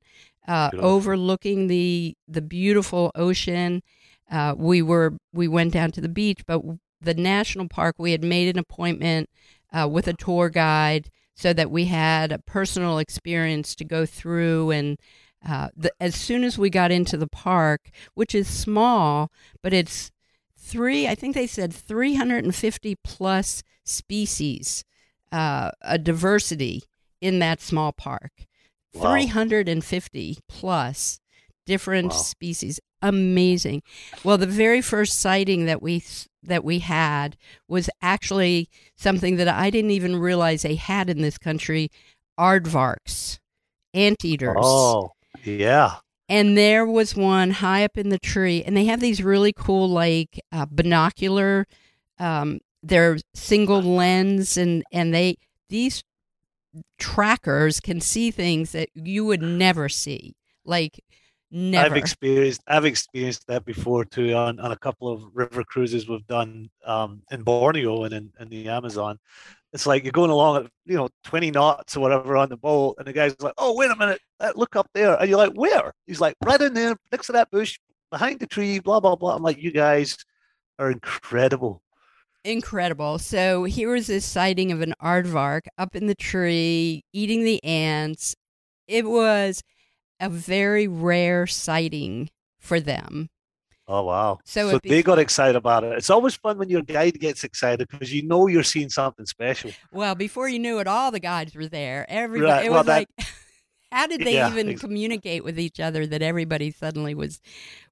[0.48, 3.82] uh, overlooking the the beautiful ocean.
[4.30, 6.62] Uh, we were we went down to the beach, but
[7.00, 9.28] the national park we had made an appointment
[9.74, 14.70] uh, with a tour guide so that we had a personal experience to go through
[14.70, 14.98] and
[15.46, 19.30] uh, the, as soon as we got into the park which is small
[19.62, 20.10] but it's
[20.56, 24.84] three i think they said 350 plus species
[25.32, 26.82] uh, a diversity
[27.20, 28.32] in that small park
[28.94, 29.00] Wow.
[29.02, 31.18] 350 plus
[31.66, 32.18] different Wow.
[32.18, 33.82] species amazing
[34.22, 36.02] well the very first sighting that we
[36.46, 37.36] that we had
[37.68, 41.90] was actually something that i didn't even realize they had in this country
[42.38, 43.38] aardvarks
[43.92, 45.10] anteaters Oh,
[45.44, 45.96] yeah.
[46.28, 49.88] and there was one high up in the tree and they have these really cool
[49.88, 51.66] like uh, binocular
[52.18, 55.36] um, they're single lens and and they
[55.68, 56.02] these
[56.98, 61.00] trackers can see things that you would never see like
[61.50, 66.08] never I've experienced I've experienced that before too on, on a couple of river cruises
[66.08, 69.18] we've done um, in Borneo and in, in the Amazon.
[69.72, 72.96] it's like you're going along at you know 20 knots or whatever on the boat,
[72.98, 75.52] and the guy's like, "Oh, wait a minute, uh, look up there," and you're like,
[75.54, 77.78] "Where?" He's like, "Right in there, next to that bush,
[78.10, 79.36] behind the tree." Blah blah blah.
[79.36, 80.16] I'm like, "You guys
[80.78, 81.82] are incredible."
[82.44, 83.18] Incredible.
[83.18, 88.36] So here was this sighting of an aardvark up in the tree eating the ants.
[88.86, 89.62] It was
[90.24, 93.28] a very rare sighting for them.
[93.86, 94.38] Oh wow!
[94.46, 95.92] So So, they got excited about it.
[95.98, 99.72] It's always fun when your guide gets excited because you know you're seeing something special.
[99.92, 102.06] Well, before you knew it, all the guides were there.
[102.08, 102.50] Everybody.
[102.50, 103.26] Right, It well, was that- like,
[103.92, 107.42] how did they Yeah, even ex- communicate with each other that everybody suddenly was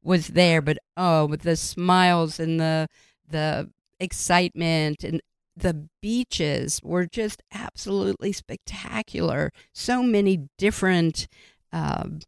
[0.03, 0.63] was there?
[0.63, 2.89] But oh, with the smiles and the
[3.29, 5.21] the excitement and
[5.55, 9.53] the beaches were just absolutely spectacular.
[9.75, 11.29] So many different.
[11.73, 12.21] Um,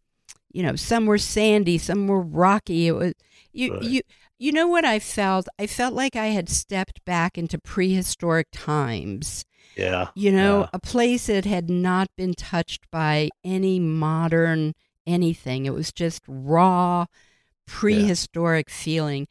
[0.52, 2.86] you know, some were sandy, some were rocky.
[2.88, 3.12] It was
[3.52, 3.82] you Right.
[3.82, 4.00] you
[4.38, 5.46] you know what I felt?
[5.58, 9.44] I felt like I had stepped back into prehistoric times.
[9.76, 10.68] Yeah, You know, Yeah.
[10.72, 14.74] a place that had not been touched by any modern
[15.06, 15.66] anything.
[15.66, 17.06] It was just raw,
[17.66, 19.26] prehistoric feeling.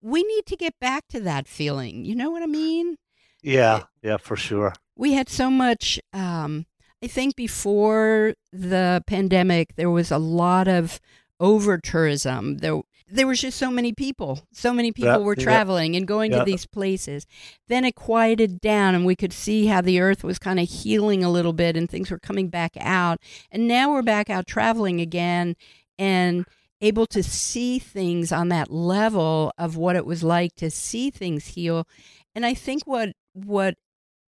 [0.00, 2.04] We need to get back to that feeling.
[2.04, 2.96] You know what I mean?
[3.42, 4.72] yeah, yeah, for sure.
[4.94, 6.64] we had so much um,
[7.02, 11.00] i think before the pandemic there was a lot of
[11.40, 12.80] over tourism there
[13.12, 14.40] there was just so many people.
[14.52, 16.38] So many people Yeah, were yeah, traveling and going yeah.
[16.38, 17.26] to these places.
[17.68, 21.22] Then it quieted down and we could see how the earth was kind of healing
[21.22, 23.18] a little bit and things were coming back out.
[23.50, 25.56] And now we're back out traveling again
[25.98, 26.46] and
[26.80, 31.48] able to see things on that level of what it was like to see things
[31.48, 31.86] heal.
[32.34, 33.74] And i think what what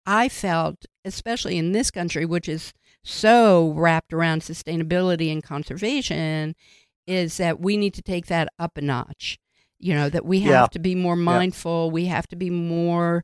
[0.06, 6.56] I felt, especially in this country, which is so wrapped around sustainability and conservation,
[7.08, 9.38] is that we need to take that up a notch.
[9.80, 10.68] You know, that we have Yeah.
[10.68, 13.24] to be more mindful, we have to be more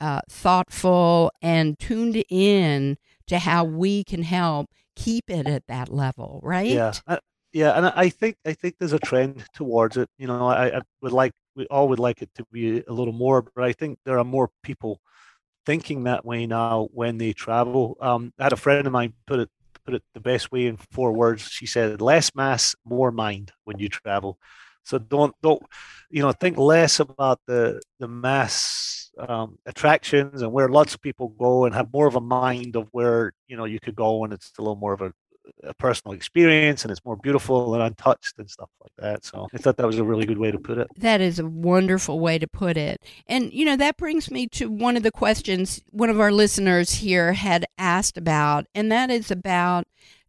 [0.00, 6.40] uh, thoughtful and tuned in to how we can help keep it at that level,
[6.42, 6.68] right?
[6.68, 7.18] Yeah, I,
[7.52, 10.08] yeah, and I I think I think there's a trend towards it.
[10.18, 13.14] You know, I, I would like we all would like it to be a little
[13.14, 15.00] more, but I think there are more people
[15.66, 17.96] thinking that way now when they travel.
[18.00, 19.50] Um, I had a friend of mine put it
[19.84, 21.42] put it the best way in four words.
[21.42, 24.38] She said, "Less mass, more mind when you travel."
[24.84, 25.62] So don't don't
[26.10, 31.28] you know think less about the the mass um, attractions and where lots of people
[31.28, 34.32] go, and have more of a mind of where you know you could go, and
[34.32, 35.12] it's a little more of a
[35.62, 39.24] a personal experience and it's more beautiful and untouched and stuff like that.
[39.24, 40.88] So I thought that was a really good way to put it.
[40.98, 43.02] That is a wonderful way to put it.
[43.26, 46.94] And, you know, that brings me to one of the questions one of our listeners
[46.94, 49.86] here had asked about, and that is about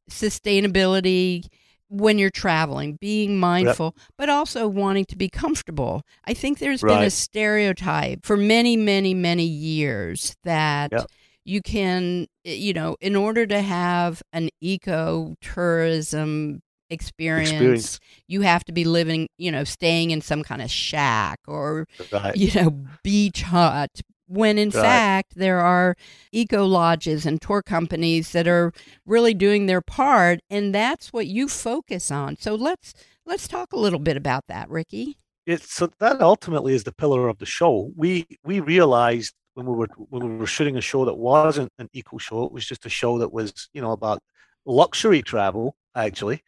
[0.10, 1.48] sustainability
[1.90, 6.04] when you're traveling, being mindful, but also wanting to be comfortable.
[6.26, 10.92] I think there's been a stereotype for many, many, many years that.
[10.92, 11.08] Yep.
[11.48, 18.00] You can, eh, you know, in order to have an eco tourism experience, Experience.
[18.28, 22.36] you have to be living, you know, staying in some kind of shack or, Right.
[22.36, 24.02] you know, beach hut.
[24.28, 24.82] When in Right.
[24.82, 25.96] fact, there are
[26.34, 28.74] eco lodges and tour companies that are
[29.06, 32.36] really doing their part, and that's what you focus on.
[32.36, 32.94] So let's
[33.26, 35.18] let's talk a little bit about that, Ricky.
[35.46, 37.94] It's so that ultimately is the pillar of the show.
[37.96, 41.90] We we realized when we were when we were shooting a show that wasn't an
[41.92, 44.20] eco show, it was just a show that was, you know, about
[44.66, 46.44] luxury travel, actually.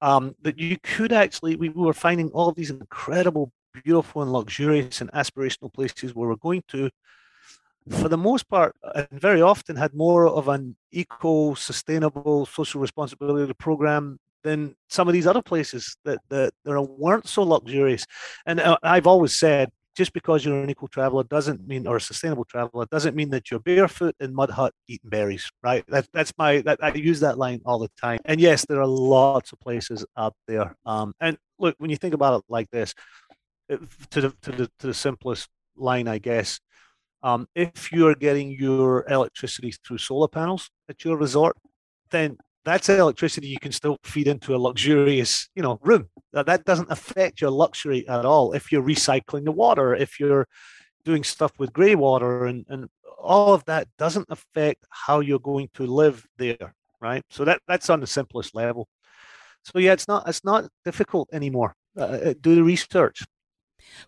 [0.00, 3.50] Um, that you could actually we were finding all these incredible,
[3.82, 6.90] beautiful and luxurious and aspirational places where we're going to
[7.90, 13.52] for the most part, and very often had more of an eco, sustainable, social responsibility
[13.54, 18.06] program than some of these other places that that, that weren't so luxurious.
[18.46, 22.00] And uh, I've always said, just because you're an eco traveler doesn't mean, or a
[22.00, 25.84] sustainable traveler doesn't mean that you're barefoot in mud hut eating berries, right?
[25.88, 28.18] That, that's my, that, I use that line all the time.
[28.24, 30.76] And yes, there are lots of places out there.
[30.84, 32.94] Um, and look, when you think about it like this,
[33.68, 36.60] if- to the to the to the simplest line, I guess.
[37.22, 41.56] Um, if you're getting your electricity through solar panels at your resort,
[42.10, 46.08] then that's electricity you can still feed into a luxurious, you know, room.
[46.32, 48.52] That, that doesn't affect your luxury at all.
[48.52, 50.46] If you're recycling the water, if you're
[51.04, 52.88] doing stuff with grey water, and and
[53.18, 57.22] all of that doesn't affect how you're going to live there, right?
[57.30, 58.88] So that that's on the simplest level.
[59.64, 61.74] So yeah, it's not it's not difficult anymore.
[61.96, 63.24] Uh, do the research.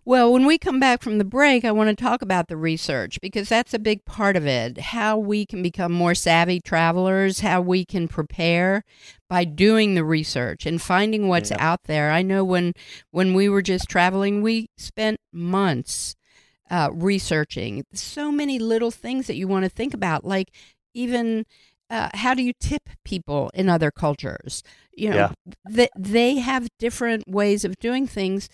[0.04, 3.20] Well, when we come back from the break, I want to talk about the research
[3.20, 4.78] because that's a big part of it.
[4.78, 8.84] How we can become more savvy travelers, how we can prepare
[9.28, 11.56] by doing the research and finding what's Yeah.
[11.60, 12.10] out there.
[12.10, 12.72] I know when
[13.10, 16.14] when we were just traveling, we spent months
[16.70, 17.84] uh, researching.
[17.92, 20.50] So many little things that you want to think about, like
[20.94, 21.46] even
[21.88, 24.62] uh, how do you tip people in other cultures?
[24.92, 25.32] You know, Yeah.
[25.68, 28.48] they, they have different ways of doing things,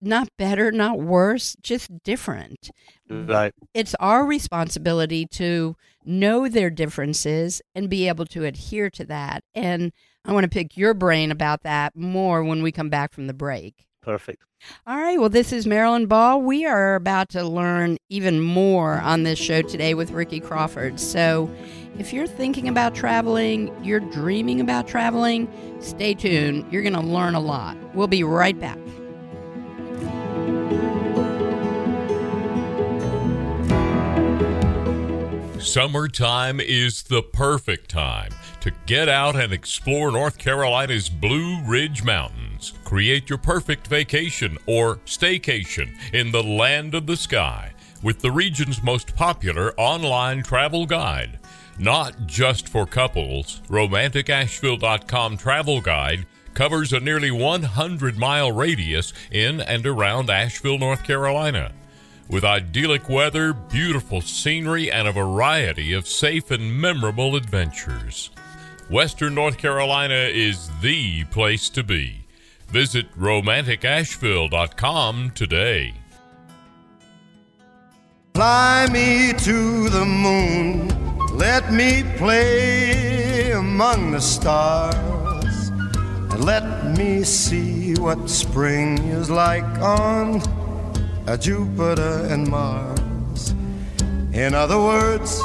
[0.00, 2.70] not better, not worse, just different.
[3.08, 3.52] Right.
[3.74, 9.42] It's our responsibility to know their differences and be able to adhere to that.
[9.54, 9.92] And
[10.24, 13.34] I want to pick your brain about that more when we come back from the
[13.34, 13.86] break.
[14.02, 14.42] Perfect.
[14.86, 15.18] All right.
[15.18, 16.40] Well, this is Marilyn Ball.
[16.40, 20.98] We are about to learn even more on this show today with Ricky Crawford.
[21.00, 21.50] So,
[21.98, 25.48] if you're thinking about traveling, you're dreaming about traveling,
[25.80, 26.70] stay tuned.
[26.70, 27.76] You're going to learn a lot.
[27.94, 28.78] We'll be right back.
[35.76, 38.30] Summertime is the perfect time
[38.60, 42.72] to get out and explore North Carolina's Blue Ridge Mountains.
[42.84, 48.82] Create your perfect vacation or staycation in the land of the sky with the region's
[48.82, 51.38] most popular online travel guide.
[51.78, 56.26] Not just for couples, RomanticAsheville.com travel guide
[56.56, 61.70] covers a nearly 100 mile radius in and around Asheville, North Carolina
[62.28, 68.30] with idyllic weather, beautiful scenery, and a variety of safe and memorable adventures.
[68.90, 72.24] Western North Carolina is the place to be.
[72.68, 75.94] Visit romanticasheville.com today.
[78.34, 80.88] Fly me to the moon,
[81.36, 84.96] let me play among the stars,
[86.46, 90.40] let me see what spring is like on
[91.40, 93.52] Jupiter and Mars.
[94.32, 95.40] In other words,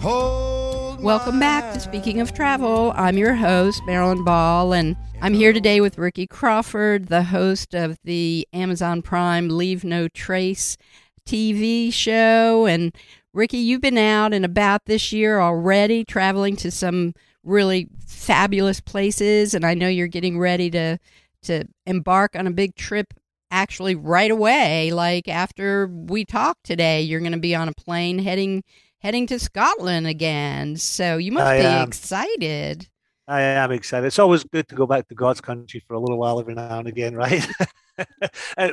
[0.00, 2.94] hold Welcome back to Speaking of Travel.
[2.96, 7.98] I'm your host, Marilyn Ball, and I'm here today with Ricky Crawford, the host of
[8.04, 10.78] the Amazon Prime Leave No Trace
[11.26, 12.64] TV show.
[12.64, 12.96] And
[13.34, 17.12] Ricky, you've been out and about this year already, traveling to some
[17.44, 20.98] really fabulous places, and I know you're getting ready to
[21.44, 23.14] to embark on a big trip
[23.50, 28.18] actually right away like after we talk today you're going to be on a plane
[28.18, 28.62] heading
[29.02, 30.76] heading to Scotland again.
[30.76, 31.88] So you must I be am.
[31.88, 32.88] excited.
[33.28, 34.06] I am excited.
[34.06, 36.78] It's always good to go back to God's country for a little while every now
[36.78, 37.46] and again, right?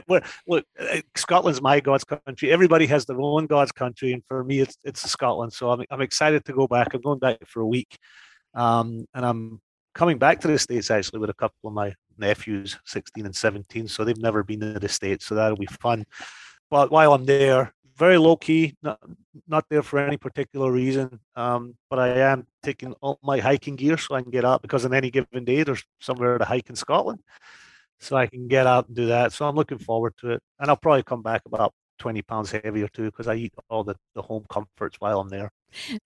[0.07, 2.51] look, uh, Scotland's my God's country.
[2.51, 5.53] Everybody has their own God's country, and for me, it's it's Scotland.
[5.53, 6.93] So I'm I'm excited to go back.
[6.93, 7.97] I'm going back for a week,
[8.53, 9.61] um, and I'm
[9.93, 13.87] coming back to the states actually with a couple of my nephews, 16 and 17.
[13.87, 16.05] So they've never been to the states, so that'll be fun.
[16.69, 18.99] But while I'm there, very low key, not,
[19.47, 21.19] not there for any particular reason.
[21.35, 24.85] Um, but I am taking all my hiking gear so I can get out because
[24.85, 27.19] on any given day there's somewhere to hike in Scotland.
[27.99, 29.33] So I can get out and do that.
[29.33, 30.41] So I'm looking forward to it.
[30.59, 33.95] And I'll probably come back about 20 pounds heavier too because I eat all the,
[34.15, 35.51] the home comforts while I'm there.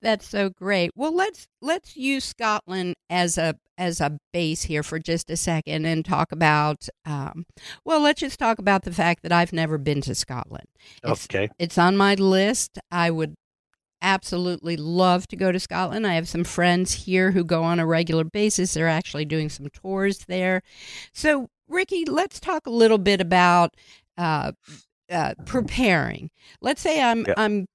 [0.01, 0.91] That's so great.
[0.95, 5.85] Well, let's let's use Scotland as a as a base here for just a second
[5.85, 6.87] and talk about.
[7.05, 7.45] Um,
[7.85, 10.65] well, let's just talk about the fact that I've never been to Scotland.
[11.03, 11.49] It's, Okay.
[11.59, 12.77] it's on my list.
[12.91, 13.35] I would
[14.01, 16.05] absolutely love to go to Scotland.
[16.05, 18.73] I have some friends here who go on a regular basis.
[18.73, 20.61] They're actually doing some tours there.
[21.13, 23.73] So, Ricky, let's talk a little bit about
[24.17, 24.51] uh,
[25.11, 26.29] uh, preparing.
[26.61, 27.33] Let's say I'm Yeah.
[27.37, 27.65] I'm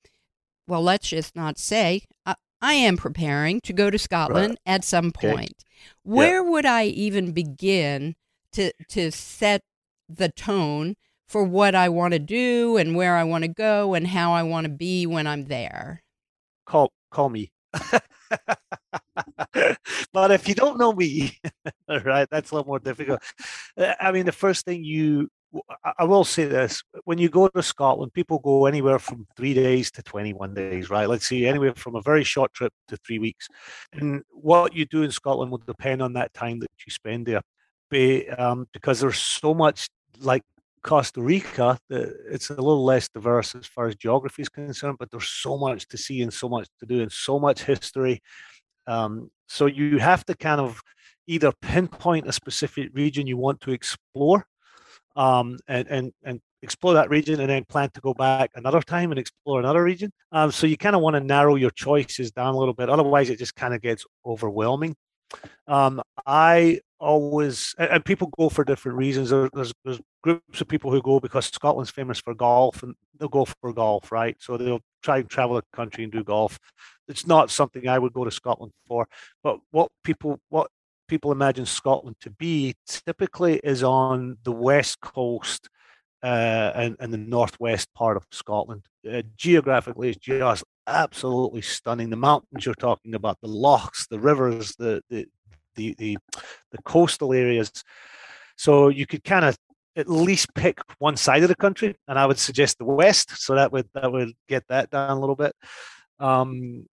[0.66, 0.82] well.
[0.82, 5.28] Let's just not say I, I am preparing to go to Scotland at some Okay.
[5.28, 5.64] point.
[6.02, 8.16] Where would I even begin
[8.52, 9.62] to to set
[10.08, 10.94] the tone
[11.28, 14.42] for what I want to do and where I want to go and how I
[14.42, 16.02] want to be when I'm there?
[16.66, 17.50] Call call me.
[20.12, 21.38] but if you don't know me,
[22.04, 23.20] right, that's a lot more difficult.
[23.76, 25.28] Uh, I mean, the first thing you,
[25.98, 29.90] I- will say this: when you go to Scotland, people go anywhere from three days
[29.92, 31.08] to twenty-one days, right?
[31.08, 33.48] Let's see, anywhere from a very short trip to three weeks.
[33.92, 37.42] And what you do in Scotland will depend on that time that you spend there,
[37.90, 39.88] Be- um, because there's so much
[40.20, 40.42] like
[40.82, 45.28] Costa Rica, it's a little less diverse as far as geography is concerned, but there's
[45.28, 48.22] so much to see and so much to do and so much history.
[48.86, 50.80] Um, so you have to kind of
[51.26, 54.46] either pinpoint a specific region you want to explore,
[55.18, 59.10] um, and and and explore that region, and then plan to go back another time
[59.10, 60.10] and explore another region.
[60.32, 62.88] Um, so you kind of want to narrow your choices down a little bit.
[62.88, 64.96] Otherwise, it just kind of gets overwhelming.
[65.66, 69.30] Um, I always and, people go for different reasons.
[69.30, 73.28] There, there's there's groups of people who go because Scotland's famous for golf, and they'll
[73.28, 74.36] go for golf, right?
[74.38, 76.58] So they'll try and travel the country and do golf.
[77.08, 79.08] It's not something I would go to Scotland for.
[79.42, 80.70] But what people what
[81.08, 85.68] people imagine Scotland to be typically is on the west coast,
[86.22, 88.82] uh, and, and the northwest part of Scotland.
[89.10, 92.10] Uh, geographically, it's just absolutely stunning.
[92.10, 95.26] The mountains you're talking about, the lochs, the rivers, the the
[95.76, 96.18] the the,
[96.72, 97.70] the coastal areas.
[98.56, 99.56] So you could kind of
[99.96, 103.40] at least pick one side of the country, and I would suggest the west.
[103.40, 105.54] So that would that would get that down a little bit.
[106.18, 106.86] Um,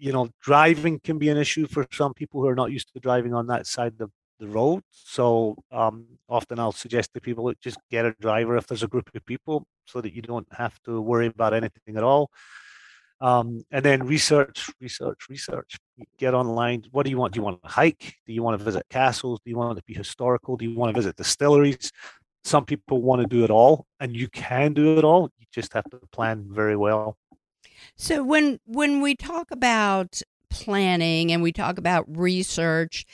[0.00, 3.00] you know, driving can be an issue for some people who are not used to
[3.00, 4.82] driving on that side of the road.
[4.90, 9.10] So um, often I'll suggest to people just get a driver if there's a group
[9.14, 12.30] of people, so that you don't have to worry about anything at all.
[13.20, 15.76] Um, and then research, research, research.
[16.16, 16.84] Get online.
[16.90, 17.34] What do you want?
[17.34, 18.14] Do you want to hike?
[18.26, 19.40] Do you want to visit castles?
[19.44, 20.56] Do you want to be historical?
[20.56, 21.92] Do you want to visit distilleries?
[22.44, 25.30] Some people want to do it all, and you can do it all.
[25.38, 27.18] You just have to plan very well.
[27.96, 33.06] So when when we talk about planning and we talk about research,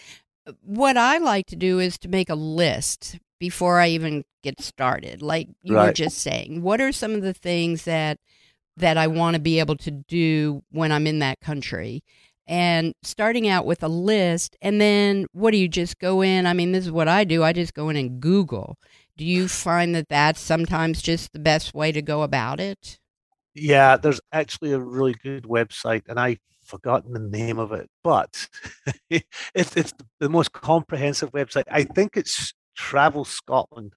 [0.63, 5.23] what I like to do is to make a list before I even get started.
[5.23, 5.87] Like you right.
[5.87, 8.19] were just saying, what are some of the things that
[8.77, 12.03] that I want to be able to do when I'm in that country?
[12.49, 16.47] And starting out with a list, and then what do you just go in?
[16.47, 17.43] I mean, this is what I do.
[17.43, 18.79] I just go in and Google.
[19.17, 23.01] Do you find that that's sometimes just the best way to go about it?
[23.59, 28.49] Yeah, there's actually a really good website, and I've forgotten the name of it, but
[29.11, 31.65] it's it's the most comprehensive website.
[31.71, 33.93] I think it's travelscotland.com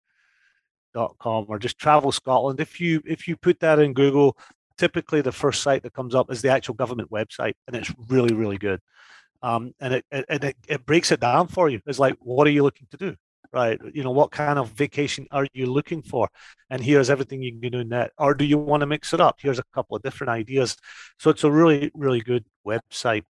[1.50, 2.62] or just travel Scotland.
[2.62, 4.38] If you if you put that in Google,
[4.78, 8.34] typically the first site that comes up is the actual government website, and it's really
[8.34, 8.80] really good.
[9.42, 11.82] Um, and it, it, it it breaks it down for you.
[11.86, 13.16] It's like, what are you looking to do?
[13.52, 13.80] Right?
[13.94, 16.30] You know, what kind of vacation are you looking for?
[16.70, 18.12] And here's everything you can do in that.
[18.18, 19.38] Or do you want to mix it up?
[19.40, 20.76] Here's a couple of different ideas.
[21.18, 23.24] So it's a really, really good website.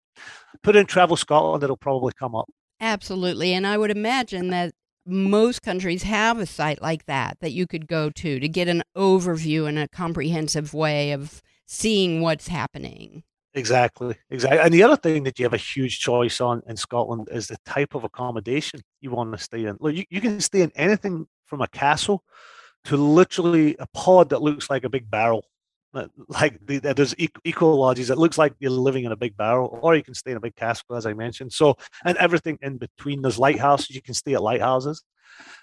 [0.63, 2.49] Put in Travel Scotland, it'll probably come up.
[2.82, 3.53] Absolutely.
[3.53, 4.74] And I would imagine that
[5.05, 8.84] most countries have a site like that that you could go to to get an
[8.95, 13.24] overview in a comprehensive way of seeing what's happening.
[13.55, 14.59] Exactly, exactly.
[14.59, 17.57] And the other thing that you have a huge choice on in Scotland is the
[17.65, 19.75] type of accommodation you want to stay in.
[19.79, 22.23] Look, you, you can stay in anything from a castle
[22.85, 25.45] to literally a pod that looks like a big barrel.
[26.27, 29.95] Like the, there's eco lodges that looks like you're living in a big barrel, or
[29.95, 31.51] you can stay in a big castle, as I mentioned.
[31.51, 31.75] So,
[32.05, 33.23] and everything in between.
[33.23, 33.89] There's lighthouses.
[33.89, 35.03] You can stay at lighthouses.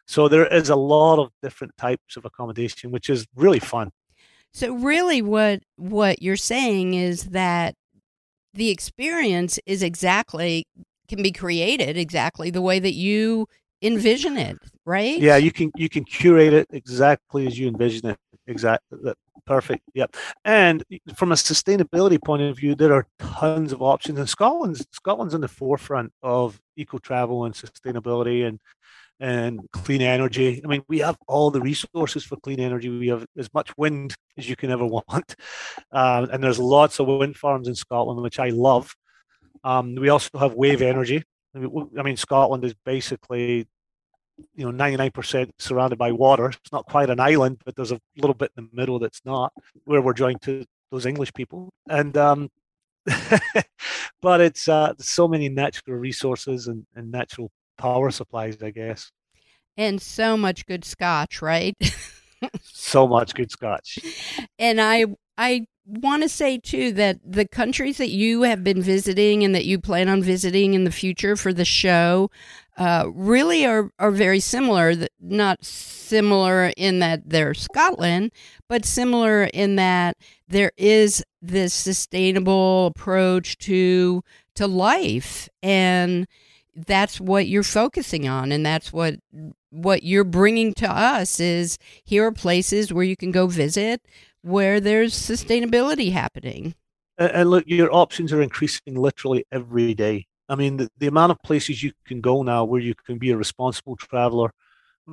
[0.09, 3.93] So there is a lot of different types of accommodation, which is really fun.
[4.57, 7.75] So really what what you're saying is that
[8.55, 10.65] the experience is exactly
[11.09, 13.49] can be created exactly the way that you
[13.83, 15.21] envision it, right?
[15.21, 18.17] Yeah, you can you can curate it exactly as you envision it.
[18.47, 19.13] Exactly.
[19.45, 19.83] Perfect.
[19.93, 20.17] Yep.
[20.47, 20.83] And
[21.15, 24.19] from a sustainability point of view, there are tons of options.
[24.19, 28.59] And Scotland's Scotland's in the forefront of eco travel and sustainability and
[29.21, 30.61] and clean energy.
[30.65, 32.89] I mean, we have all the resources for clean energy.
[32.89, 35.35] We have as much wind as you can ever want,
[35.93, 38.95] uh, and there's lots of wind farms in Scotland, which I love.
[39.65, 41.23] Um, we also have wave energy.
[41.55, 43.67] I mean, Scotland is basically,
[44.55, 46.51] you know, 99% surrounded by water.
[46.51, 49.53] It's not quite an island, but there's a little bit in the middle that's not,
[49.85, 51.73] where we're joined to those English people.
[51.89, 52.51] And um,
[54.23, 59.11] but it's uh, so many natural resources and, and natural power supplies, I guess.
[59.77, 61.77] And so much good scotch, right?
[62.63, 63.99] so much good scotch.
[64.59, 65.07] And I
[65.37, 69.65] I want to say too that the countries that you have been visiting and that
[69.65, 72.31] you plan on visiting in the future for the show
[72.77, 74.95] uh, really are, are very similar.
[75.21, 78.33] Not similar in that they're Scotland,
[78.69, 80.17] but similar in that
[80.49, 84.23] there is this sustainable approach to
[84.57, 86.27] to life and
[86.77, 89.15] that's what you're focusing on and that's what
[89.71, 94.03] what you're bringing to us is here are places where you can go visit
[94.43, 96.75] where there's sustainability happening.
[97.19, 100.27] And look your options are increasing literally every day.
[100.49, 103.31] I mean the, the amount of places you can go now where you can be
[103.31, 104.51] a responsible traveler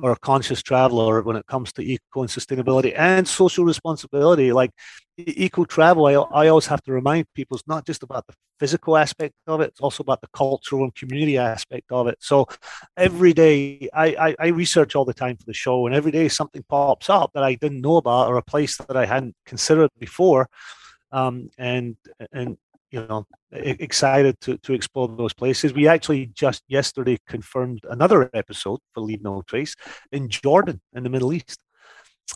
[0.02, 4.52] or a conscious traveler when it comes to eco and sustainability and social responsibility.
[4.52, 4.70] Like
[5.16, 8.96] eco travel, I, I always have to remind people it's not just about the physical
[8.96, 12.16] aspect of it, it's also about the cultural and community aspect of it.
[12.20, 12.46] So
[12.96, 16.28] every day I, I, I research all the time for the show, and every day
[16.28, 19.90] something pops up that I didn't know about or a place that I hadn't considered
[19.98, 20.48] before.
[21.12, 21.96] Um, and
[22.32, 22.56] and
[22.94, 25.74] you know excited to, to explore those places.
[25.74, 29.74] We actually just yesterday confirmed another episode for Leave No Trace
[30.12, 31.60] in Jordan in the Middle East.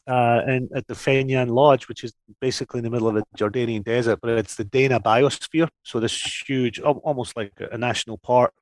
[0.07, 3.83] Uh, and at the Feynan Lodge, which is basically in the middle of the Jordanian
[3.83, 5.69] desert, but it's the Dana biosphere.
[5.83, 6.15] So this
[6.47, 8.53] huge, almost like a national park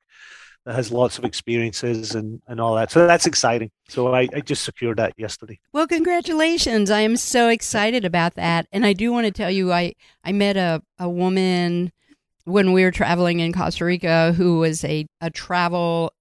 [0.66, 2.90] that has lots of experiences and, and all that.
[2.90, 3.70] So that's exciting.
[3.88, 5.60] So I, I just secured that yesterday.
[5.72, 6.90] Well, congratulations.
[6.90, 8.66] I am so excited about that.
[8.72, 9.94] And I do want to tell you, I,
[10.24, 11.92] I met a, a woman
[12.44, 16.12] when we were traveling in Costa Rica who was a, a travel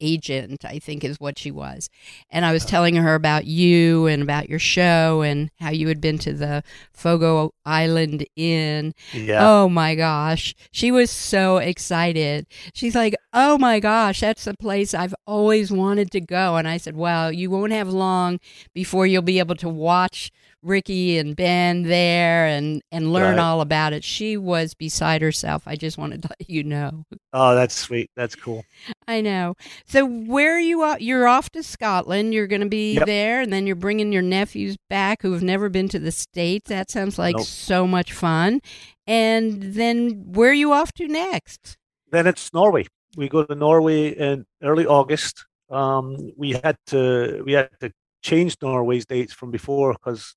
[0.00, 1.88] agent, I think is what she was.
[2.30, 6.00] And I was telling her about you and about your show and how you had
[6.00, 8.94] been to the Fogo Island Inn.
[9.12, 9.48] Yeah.
[9.48, 10.54] Oh my gosh.
[10.70, 12.46] She was so excited.
[12.74, 16.56] She's like, Oh my gosh, that's the place I've always wanted to go.
[16.56, 18.40] And I said, Well, you won't have long
[18.74, 20.30] before you'll be able to watch
[20.62, 23.42] Ricky and Ben there and and learn Right.
[23.42, 24.04] all about it.
[24.04, 25.62] She was beside herself.
[25.66, 27.04] I just wanted to let you know.
[27.32, 28.10] Oh, that's sweet.
[28.16, 28.64] That's cool.
[29.08, 29.54] I know.
[29.86, 30.82] So where are you?
[30.82, 31.00] Off?
[31.00, 32.34] You're off to Scotland.
[32.34, 33.06] You're going to be Yep.
[33.06, 36.68] there, and then you're bringing your nephews back who have never been to the states.
[36.68, 37.46] That sounds like Nope.
[37.46, 38.60] so much fun.
[39.06, 41.76] And then where are you off to next?
[42.10, 42.86] Then it's Norway.
[43.16, 45.44] We go to Norway in early August.
[45.70, 47.92] Um, we had to we had to
[48.22, 50.34] change Norway's dates from before because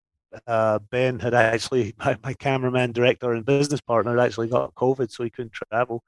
[0.47, 5.23] uh, Ben had actually my, my cameraman, director, and business partner actually got COVID, so
[5.23, 6.03] he couldn't travel.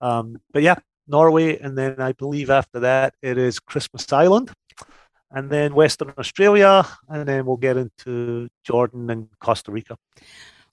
[0.00, 0.76] Um, but yeah,
[1.08, 4.52] Norway, and then I believe after that it is Christmas Island,
[5.30, 9.96] and then Western Australia, and then we'll get into Jordan and Costa Rica.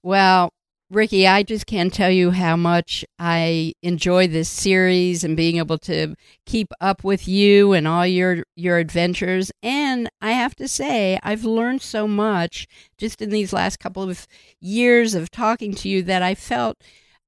[0.02, 0.52] Well,
[0.94, 5.80] Ricky, I just can't tell you how much I enjoy this series and being able
[5.80, 6.14] to
[6.46, 9.52] keep up with you and all your your adventures.
[9.64, 12.68] And I have to say, I've learned so much
[12.98, 14.28] just in these last couple of
[14.60, 16.78] years of talking to you that I felt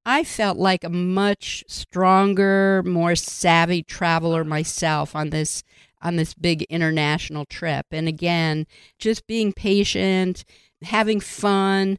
[0.05, 5.63] I felt like a much stronger, more savvy traveler myself on this
[6.03, 7.87] on this big international trip.
[7.89, 8.67] And again,
[8.99, 10.45] just being patient,
[10.83, 11.97] having fun.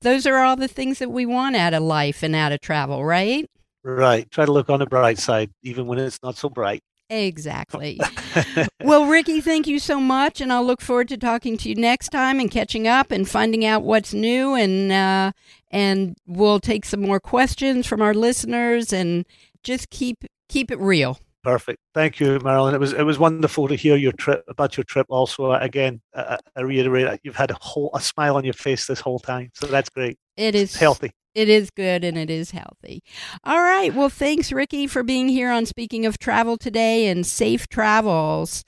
[0.00, 3.04] Those are all the things that we want out of life and out of travel,
[3.04, 3.48] right?
[3.82, 4.30] Right.
[4.30, 6.82] Try to look on the bright side, even when it's not so bright.
[7.10, 7.98] Exactly.
[8.84, 12.10] well, Ricky, thank you so much, and I'll look forward to talking to you next
[12.10, 15.32] time and catching up and finding out what's new, and uh,
[15.70, 19.24] and we'll take some more questions from our listeners and
[19.62, 21.18] just keep keep it real.
[21.48, 21.78] Perfect.
[21.94, 22.74] Thank you, Marilyn.
[22.74, 25.06] It was it was wonderful to hear your trip about your trip.
[25.08, 29.00] Also, again, I, I reiterate, you've had a whole a smile on your face this
[29.00, 30.18] whole time, so that's great.
[30.36, 31.10] It is It's healthy.
[31.34, 33.02] It is good and it is healthy.
[33.44, 33.94] All right.
[33.94, 38.62] Well, thanks, Ricky, for being here on Speaking of Travel today and safe travels.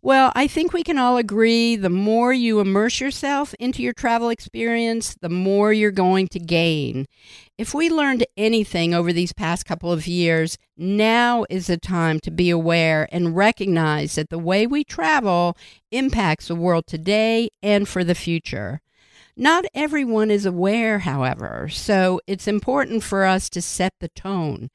[0.00, 4.28] Well, I think we can all agree the more you immerse yourself into your travel
[4.28, 7.06] experience, the more you're going to gain.
[7.58, 12.30] If we learned anything over these past couple of years, now is the time to
[12.30, 15.56] be aware and recognize that the way we travel
[15.90, 18.80] impacts the world today and for the future.
[19.40, 24.68] Not everyone is aware, however, so it's important for us to set the tone.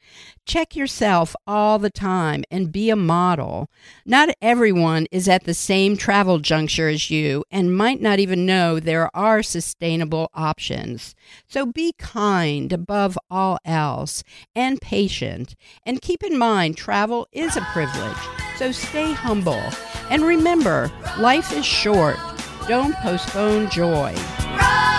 [0.45, 3.67] Check yourself all the time and be a model.
[4.05, 8.79] Not everyone is at the same travel juncture as you and might not even know
[8.79, 11.13] there are sustainable options.
[11.45, 14.23] So be kind above all else
[14.55, 15.57] and patient.
[15.85, 18.15] And keep in mind, travel is a privilege,
[18.57, 19.61] so stay humble.
[20.09, 20.89] And remember,
[21.19, 22.15] life is short.
[22.65, 24.15] Don't postpone joy.
[24.53, 24.92] Run!